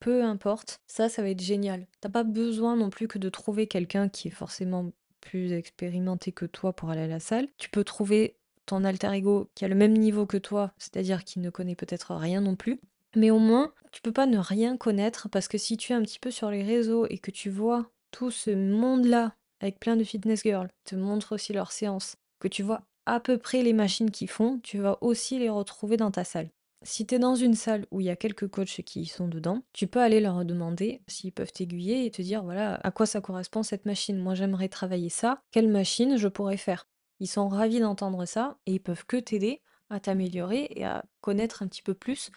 peu 0.00 0.22
importe, 0.22 0.80
ça, 0.86 1.08
ça 1.08 1.22
va 1.22 1.30
être 1.30 1.42
génial. 1.42 1.86
T'as 2.00 2.10
pas 2.10 2.24
besoin 2.24 2.76
non 2.76 2.90
plus 2.90 3.08
que 3.08 3.18
de 3.18 3.28
trouver 3.30 3.66
quelqu'un 3.66 4.08
qui 4.10 4.28
est 4.28 4.32
forcément 4.32 4.90
plus 5.20 5.52
expérimenté 5.52 6.32
que 6.32 6.46
toi 6.46 6.72
pour 6.72 6.90
aller 6.90 7.02
à 7.02 7.06
la 7.06 7.20
salle. 7.20 7.48
Tu 7.58 7.70
peux 7.70 7.84
trouver 7.84 8.36
alter 8.84 9.12
ego 9.12 9.50
qui 9.54 9.64
a 9.64 9.68
le 9.68 9.74
même 9.74 9.96
niveau 9.96 10.26
que 10.26 10.36
toi, 10.36 10.72
c'est-à-dire 10.78 11.24
qui 11.24 11.40
ne 11.40 11.50
connaît 11.50 11.76
peut-être 11.76 12.14
rien 12.14 12.40
non 12.40 12.56
plus. 12.56 12.80
Mais 13.16 13.30
au 13.30 13.38
moins, 13.38 13.72
tu 13.92 14.02
peux 14.02 14.12
pas 14.12 14.26
ne 14.26 14.38
rien 14.38 14.76
connaître 14.76 15.28
parce 15.28 15.48
que 15.48 15.58
si 15.58 15.76
tu 15.76 15.92
es 15.92 15.96
un 15.96 16.02
petit 16.02 16.18
peu 16.20 16.30
sur 16.30 16.50
les 16.50 16.62
réseaux 16.62 17.06
et 17.06 17.18
que 17.18 17.30
tu 17.30 17.50
vois 17.50 17.90
tout 18.12 18.30
ce 18.30 18.50
monde-là 18.50 19.34
avec 19.60 19.78
plein 19.78 19.96
de 19.96 20.04
fitness 20.04 20.42
girls, 20.42 20.70
te 20.84 20.96
montrent 20.96 21.34
aussi 21.34 21.52
leurs 21.52 21.72
séances, 21.72 22.16
que 22.38 22.48
tu 22.48 22.62
vois 22.62 22.82
à 23.06 23.20
peu 23.20 23.38
près 23.38 23.62
les 23.62 23.72
machines 23.72 24.10
qu'ils 24.10 24.30
font, 24.30 24.60
tu 24.62 24.78
vas 24.78 24.98
aussi 25.00 25.38
les 25.38 25.50
retrouver 25.50 25.96
dans 25.96 26.10
ta 26.10 26.24
salle. 26.24 26.50
Si 26.82 27.06
tu 27.06 27.16
es 27.16 27.18
dans 27.18 27.34
une 27.34 27.54
salle 27.54 27.84
où 27.90 28.00
il 28.00 28.06
y 28.06 28.10
a 28.10 28.16
quelques 28.16 28.48
coachs 28.48 28.82
qui 28.82 29.04
sont 29.04 29.28
dedans, 29.28 29.62
tu 29.74 29.86
peux 29.86 30.00
aller 30.00 30.20
leur 30.20 30.44
demander 30.46 31.02
s'ils 31.08 31.32
peuvent 31.32 31.52
t'aiguiller 31.52 32.06
et 32.06 32.10
te 32.10 32.22
dire 32.22 32.42
voilà 32.42 32.76
à 32.82 32.90
quoi 32.90 33.04
ça 33.04 33.20
correspond 33.20 33.62
cette 33.62 33.84
machine? 33.84 34.16
Moi 34.16 34.34
j'aimerais 34.34 34.68
travailler 34.68 35.10
ça, 35.10 35.42
quelle 35.50 35.68
machine 35.68 36.16
je 36.16 36.28
pourrais 36.28 36.56
faire? 36.56 36.86
Ils 37.20 37.26
sont 37.26 37.48
ravis 37.48 37.80
d'entendre 37.80 38.24
ça 38.24 38.58
et 38.66 38.72
ils 38.72 38.80
peuvent 38.80 39.06
que 39.06 39.16
t'aider 39.16 39.62
à 39.90 40.00
t'améliorer 40.00 40.68
et 40.70 40.84
à 40.84 41.04
connaître 41.20 41.62
un 41.62 41.68
petit 41.68 41.82
peu 41.82 41.94
plus 41.94 42.30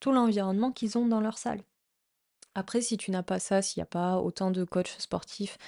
tout 0.00 0.12
l'environnement 0.12 0.72
qu'ils 0.72 0.96
ont 0.96 1.06
dans 1.06 1.20
leur 1.20 1.38
salle. 1.38 1.62
Après, 2.54 2.80
si 2.80 2.96
tu 2.96 3.10
n'as 3.10 3.22
pas 3.22 3.38
ça, 3.38 3.62
s'il 3.62 3.80
n'y 3.80 3.84
a 3.84 3.86
pas 3.86 4.18
autant 4.18 4.50
de 4.50 4.64
coachs 4.64 4.96
sportifs 4.98 5.58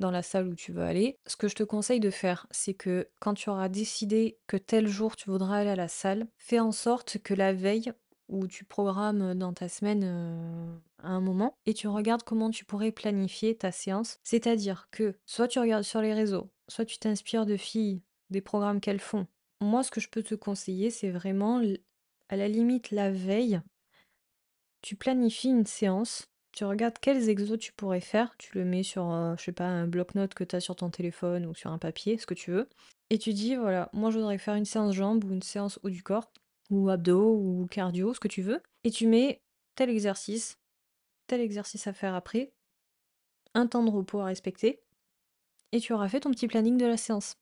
dans 0.00 0.10
la 0.10 0.22
salle 0.22 0.48
où 0.48 0.54
tu 0.54 0.72
veux 0.72 0.82
aller, 0.82 1.18
ce 1.26 1.36
que 1.36 1.46
je 1.46 1.54
te 1.54 1.62
conseille 1.62 2.00
de 2.00 2.10
faire, 2.10 2.46
c'est 2.50 2.74
que 2.74 3.08
quand 3.20 3.34
tu 3.34 3.50
auras 3.50 3.68
décidé 3.68 4.38
que 4.48 4.56
tel 4.56 4.88
jour 4.88 5.14
tu 5.14 5.30
voudras 5.30 5.58
aller 5.58 5.70
à 5.70 5.76
la 5.76 5.88
salle, 5.88 6.26
fais 6.38 6.58
en 6.58 6.72
sorte 6.72 7.18
que 7.18 7.34
la 7.34 7.52
veille 7.52 7.92
où 8.28 8.46
tu 8.46 8.64
programmes 8.64 9.34
dans 9.34 9.52
ta 9.52 9.68
semaine 9.68 10.02
euh, 10.04 10.76
un 10.98 11.20
moment 11.20 11.56
et 11.66 11.74
tu 11.74 11.86
regardes 11.86 12.22
comment 12.22 12.50
tu 12.50 12.64
pourrais 12.64 12.90
planifier 12.90 13.56
ta 13.56 13.70
séance. 13.70 14.18
C'est-à-dire 14.24 14.88
que 14.90 15.14
soit 15.26 15.48
tu 15.48 15.58
regardes 15.58 15.84
sur 15.84 16.00
les 16.00 16.14
réseaux, 16.14 16.50
soit 16.66 16.86
tu 16.86 16.98
t'inspires 16.98 17.46
de 17.46 17.56
filles, 17.56 18.02
des 18.32 18.40
programmes 18.40 18.80
qu'elles 18.80 19.00
font. 19.00 19.26
Moi, 19.60 19.82
ce 19.82 19.90
que 19.90 20.00
je 20.00 20.08
peux 20.08 20.22
te 20.22 20.34
conseiller, 20.34 20.90
c'est 20.90 21.10
vraiment 21.10 21.62
à 22.28 22.36
la 22.36 22.48
limite 22.48 22.90
la 22.90 23.10
veille 23.10 23.60
tu 24.82 24.96
planifies 24.96 25.48
une 25.48 25.64
séance, 25.64 26.28
tu 26.50 26.64
regardes 26.64 26.98
quels 27.00 27.28
exos 27.28 27.58
tu 27.58 27.72
pourrais 27.72 28.00
faire, 28.00 28.36
tu 28.36 28.58
le 28.58 28.64
mets 28.64 28.82
sur, 28.82 29.04
je 29.38 29.42
sais 29.42 29.52
pas, 29.52 29.66
un 29.66 29.86
bloc-notes 29.86 30.34
que 30.34 30.44
tu 30.44 30.56
as 30.56 30.60
sur 30.60 30.76
ton 30.76 30.90
téléphone 30.90 31.46
ou 31.46 31.54
sur 31.54 31.70
un 31.70 31.78
papier, 31.78 32.18
ce 32.18 32.26
que 32.26 32.34
tu 32.34 32.50
veux, 32.50 32.68
et 33.08 33.18
tu 33.18 33.32
dis, 33.32 33.56
voilà, 33.56 33.88
moi 33.92 34.10
je 34.10 34.18
voudrais 34.18 34.38
faire 34.38 34.54
une 34.54 34.64
séance 34.64 34.94
jambes 34.94 35.24
ou 35.24 35.32
une 35.32 35.42
séance 35.42 35.78
haut 35.82 35.90
du 35.90 36.02
corps, 36.02 36.30
ou 36.70 36.90
abdos, 36.90 37.36
ou 37.36 37.66
cardio, 37.70 38.12
ce 38.12 38.20
que 38.20 38.28
tu 38.28 38.42
veux, 38.42 38.60
et 38.84 38.90
tu 38.90 39.06
mets 39.06 39.40
tel 39.76 39.88
exercice, 39.88 40.58
tel 41.26 41.40
exercice 41.40 41.86
à 41.86 41.92
faire 41.92 42.14
après, 42.14 42.52
un 43.54 43.66
temps 43.66 43.84
de 43.84 43.90
repos 43.90 44.20
à 44.20 44.26
respecter, 44.26 44.82
et 45.70 45.80
tu 45.80 45.92
auras 45.92 46.08
fait 46.08 46.20
ton 46.20 46.32
petit 46.32 46.48
planning 46.48 46.76
de 46.76 46.86
la 46.86 46.96
séance. 46.96 47.36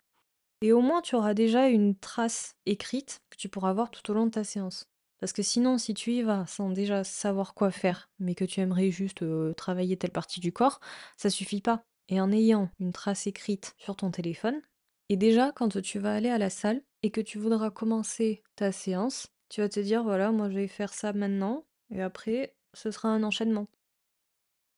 Et 0.63 0.73
au 0.73 0.81
moins, 0.81 1.01
tu 1.01 1.15
auras 1.15 1.35
déjà 1.35 1.69
une 1.69 1.97
trace 1.97 2.57
écrite 2.67 3.23
que 3.31 3.37
tu 3.37 3.49
pourras 3.49 3.73
voir 3.73 3.91
tout 3.91 4.11
au 4.11 4.15
long 4.15 4.27
de 4.27 4.31
ta 4.31 4.45
séance. 4.45 4.87
Parce 5.19 5.33
que 5.33 5.43
sinon, 5.43 5.79
si 5.79 5.95
tu 5.95 6.13
y 6.13 6.23
vas 6.23 6.47
sans 6.47 6.71
déjà 6.71 7.05
savoir 7.05 7.55
quoi 7.55 7.71
faire, 7.71 8.11
mais 8.19 8.35
que 8.35 8.45
tu 8.45 8.61
aimerais 8.61 8.91
juste 8.91 9.25
travailler 9.55 9.97
telle 9.97 10.13
partie 10.13 10.41
du 10.41 10.53
corps, 10.53 10.81
ça 11.17 11.31
suffit 11.31 11.61
pas. 11.61 11.85
Et 12.09 12.21
en 12.21 12.33
ayant 12.33 12.71
une 12.79 12.93
trace 12.93 13.27
écrite 13.27 13.75
sur 13.79 13.97
ton 13.97 14.11
téléphone, 14.11 14.61
et 15.09 15.17
déjà 15.17 15.53
quand 15.53 15.81
tu 15.81 15.99
vas 15.99 16.15
aller 16.15 16.31
à 16.31 16.39
la 16.39 16.51
salle 16.51 16.83
et 17.03 17.11
que 17.11 17.21
tu 17.21 17.39
voudras 17.39 17.71
commencer 17.71 18.43
ta 18.57 18.73
séance, 18.73 19.29
tu 19.49 19.61
vas 19.61 19.69
te 19.69 19.81
dire 19.81 20.03
voilà, 20.03 20.33
moi 20.33 20.49
je 20.49 20.55
vais 20.55 20.69
faire 20.69 20.93
ça 20.93 21.13
maintenant, 21.13 21.65
et 21.91 22.03
après, 22.03 22.55
ce 22.75 22.91
sera 22.91 23.09
un 23.09 23.23
enchaînement. 23.23 23.69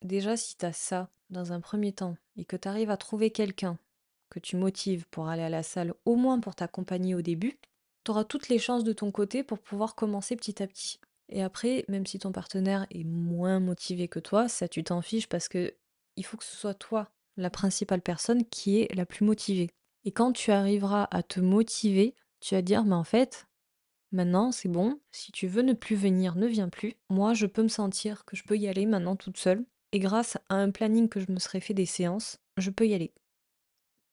Déjà, 0.03 0.37
si 0.37 0.57
tu 0.57 0.66
as 0.66 0.73
ça 0.73 1.11
dans 1.31 1.53
un 1.53 1.61
premier 1.61 1.92
temps, 1.92 2.16
et 2.37 2.45
que 2.45 2.57
tu 2.57 2.68
arrives 2.68 2.90
à 2.90 2.97
trouver 2.97 3.31
quelqu'un 3.31 3.79
que 4.33 4.40
tu 4.40 4.57
motives 4.57 5.07
pour 5.11 5.29
aller 5.29 5.42
à 5.42 5.51
la 5.51 5.62
salle, 5.62 5.92
au 6.07 6.16
moins 6.16 6.40
pour 6.40 6.55
t'accompagner 6.55 7.14
au 7.14 7.21
début, 7.21 7.59
tu 8.03 8.11
auras 8.11 8.25
toutes 8.25 8.49
les 8.49 8.59
chances 8.59 8.83
de 8.83 8.95
ton 8.95 9.11
côté 9.11 9.45
pour 9.45 9.59
pouvoir 9.59 9.95
commencer 9.95 10.37
petit 10.37 10.62
à 10.62 10.66
petit. 10.66 10.99
Et 11.29 11.42
après, 11.42 11.85
même 11.88 12.07
si 12.07 12.18
ton 12.18 12.33
partenaire 12.33 12.87
est 12.90 13.05
moins 13.05 13.61
motivé 13.61 14.09
que 14.09 14.18
toi, 14.18 14.49
ça 14.49 14.68
tu 14.68 14.83
t'en 14.85 15.03
fiches 15.03 15.29
parce 15.29 15.49
que 15.49 15.75
il 16.16 16.25
faut 16.25 16.38
que 16.38 16.45
ce 16.45 16.57
soit 16.57 16.75
toi 16.75 17.11
la 17.37 17.51
principale 17.51 18.01
personne 18.01 18.45
qui 18.47 18.81
est 18.81 18.95
la 18.95 19.05
plus 19.05 19.25
motivée. 19.25 19.71
Et 20.05 20.12
quand 20.12 20.33
tu 20.33 20.51
arriveras 20.51 21.09
à 21.11 21.23
te 21.23 21.40
motiver, 21.40 22.14
tu 22.40 22.55
vas 22.55 22.62
dire 22.62 22.85
mais 22.85 22.95
en 22.95 23.05
fait, 23.05 23.47
maintenant 24.12 24.51
c'est 24.51 24.68
bon, 24.68 24.99
si 25.11 25.31
tu 25.31 25.47
veux 25.47 25.62
ne 25.62 25.75
plus 25.75 25.97
venir, 25.97 26.37
ne 26.37 26.47
viens 26.47 26.71
plus. 26.71 26.95
Moi, 27.11 27.35
je 27.35 27.47
peux 27.47 27.62
me 27.62 27.68
sentir 27.68 28.25
que 28.25 28.35
je 28.35 28.45
peux 28.45 28.57
y 28.57 28.66
aller 28.66 28.87
maintenant 28.87 29.16
toute 29.16 29.37
seule 29.37 29.64
et 29.92 29.99
grâce 29.99 30.38
à 30.49 30.55
un 30.55 30.71
planning 30.71 31.11
que 31.11 31.21
je 31.21 31.31
me 31.31 31.38
serais 31.38 31.61
fait 31.61 31.75
des 31.75 31.87
séances, 31.87 32.38
je 32.57 32.71
peux 32.71 32.87
y 32.87 32.95
aller. 32.95 33.12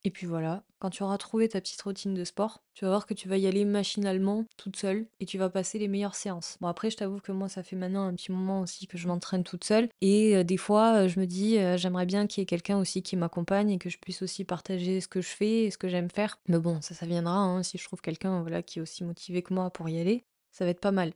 Et 0.05 0.12
puis 0.12 0.27
voilà, 0.27 0.63
quand 0.79 0.89
tu 0.89 1.03
auras 1.03 1.17
trouvé 1.17 1.49
ta 1.49 1.59
petite 1.59 1.81
routine 1.81 2.13
de 2.13 2.23
sport, 2.23 2.63
tu 2.73 2.85
vas 2.85 2.91
voir 2.91 3.05
que 3.05 3.13
tu 3.13 3.27
vas 3.27 3.38
y 3.38 3.47
aller 3.47 3.65
machinalement, 3.65 4.45
toute 4.55 4.77
seule, 4.77 5.05
et 5.19 5.25
tu 5.25 5.38
vas 5.38 5.49
passer 5.49 5.77
les 5.77 5.89
meilleures 5.89 6.15
séances. 6.15 6.57
Bon 6.62 6.67
après, 6.67 6.89
je 6.89 6.95
t'avoue 6.95 7.19
que 7.19 7.33
moi, 7.33 7.49
ça 7.49 7.63
fait 7.63 7.75
maintenant 7.75 8.05
un 8.05 8.15
petit 8.15 8.31
moment 8.31 8.62
aussi 8.62 8.88
que 8.88 8.97
je 8.97 9.09
m'entraîne 9.09 9.43
toute 9.43 9.65
seule, 9.65 9.89
et 9.99 10.41
des 10.45 10.55
fois, 10.55 11.07
je 11.07 11.19
me 11.19 11.25
dis, 11.25 11.57
j'aimerais 11.75 12.05
bien 12.05 12.27
qu'il 12.27 12.41
y 12.41 12.43
ait 12.43 12.45
quelqu'un 12.45 12.77
aussi 12.77 13.03
qui 13.03 13.17
m'accompagne 13.17 13.71
et 13.71 13.77
que 13.77 13.89
je 13.89 13.97
puisse 13.97 14.21
aussi 14.21 14.45
partager 14.45 15.01
ce 15.01 15.09
que 15.09 15.19
je 15.19 15.27
fais 15.27 15.63
et 15.65 15.71
ce 15.71 15.77
que 15.77 15.89
j'aime 15.89 16.09
faire. 16.09 16.39
Mais 16.47 16.59
bon, 16.59 16.79
ça, 16.81 16.95
ça 16.95 17.05
viendra, 17.05 17.35
hein, 17.35 17.62
si 17.62 17.77
je 17.77 17.83
trouve 17.83 17.99
quelqu'un 17.99 18.41
voilà, 18.41 18.63
qui 18.63 18.79
est 18.79 18.81
aussi 18.81 19.03
motivé 19.03 19.41
que 19.41 19.53
moi 19.53 19.69
pour 19.69 19.89
y 19.89 19.99
aller, 19.99 20.23
ça 20.51 20.63
va 20.63 20.71
être 20.71 20.79
pas 20.79 20.91
mal. 20.91 21.12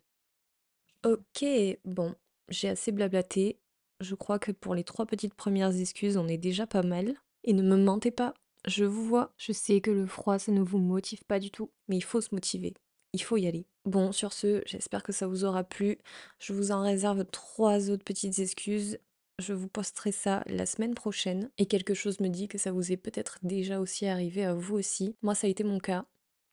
Ok, 1.06 1.46
bon, 1.86 2.16
j'ai 2.50 2.68
assez 2.68 2.92
blablaté. 2.92 3.60
Je 4.02 4.16
crois 4.16 4.40
que 4.40 4.52
pour 4.52 4.76
les 4.76 4.84
trois 4.84 5.06
petites 5.06 5.36
premières 5.36 5.74
excuses, 5.80 6.18
on 6.18 6.28
est 6.28 6.38
déjà 6.38 6.68
pas 6.68 6.84
mal. 6.84 7.16
Et 7.46 7.52
ne 7.52 7.62
me 7.62 7.76
mentez 7.76 8.12
pas, 8.12 8.34
je 8.66 8.86
vous 8.86 9.06
vois, 9.06 9.34
je 9.38 9.52
sais 9.52 9.82
que 9.82 9.92
le 9.92 10.06
froid, 10.06 10.40
ça 10.40 10.52
ne 10.52 10.62
vous 10.62 10.78
motive 10.78 11.24
pas 11.26 11.40
du 11.40 11.52
tout, 11.52 11.72
mais 11.88 11.98
il 11.98 12.04
faut 12.04 12.22
se 12.22 12.34
motiver. 12.34 12.74
Il 13.14 13.22
faut 13.22 13.38
y 13.38 13.48
aller. 13.48 13.68
Bon, 13.86 14.12
sur 14.12 14.34
ce, 14.34 14.64
j'espère 14.66 15.04
que 15.04 15.12
ça 15.12 15.28
vous 15.28 15.44
aura 15.46 15.64
plu. 15.64 16.00
Je 16.40 16.54
vous 16.54 16.72
en 16.72 16.82
réserve 16.82 17.26
trois 17.26 17.90
autres 17.90 18.04
petites 18.04 18.40
excuses. 18.40 18.98
Je 19.40 19.54
vous 19.54 19.68
posterai 19.68 20.12
ça 20.12 20.44
la 20.48 20.66
semaine 20.66 20.96
prochaine. 20.96 21.50
Et 21.58 21.66
quelque 21.66 21.94
chose 21.94 22.20
me 22.20 22.30
dit 22.30 22.48
que 22.48 22.58
ça 22.58 22.72
vous 22.72 22.92
est 22.92 22.98
peut-être 22.98 23.40
déjà 23.44 23.80
aussi 23.80 24.08
arrivé 24.08 24.46
à 24.46 24.54
vous 24.54 24.76
aussi. 24.76 25.16
Moi, 25.22 25.36
ça 25.36 25.48
a 25.48 25.50
été 25.50 25.64
mon 25.64 25.80
cas. 25.80 26.06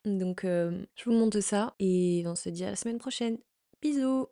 Donc, 0.04 0.44
euh, 0.44 0.84
je 0.96 1.04
vous 1.04 1.16
montre 1.16 1.40
ça 1.40 1.74
et 1.78 2.24
on 2.26 2.34
se 2.34 2.48
dit 2.48 2.64
à 2.64 2.70
la 2.70 2.76
semaine 2.76 2.98
prochaine. 2.98 3.38
Bisous 3.80 4.26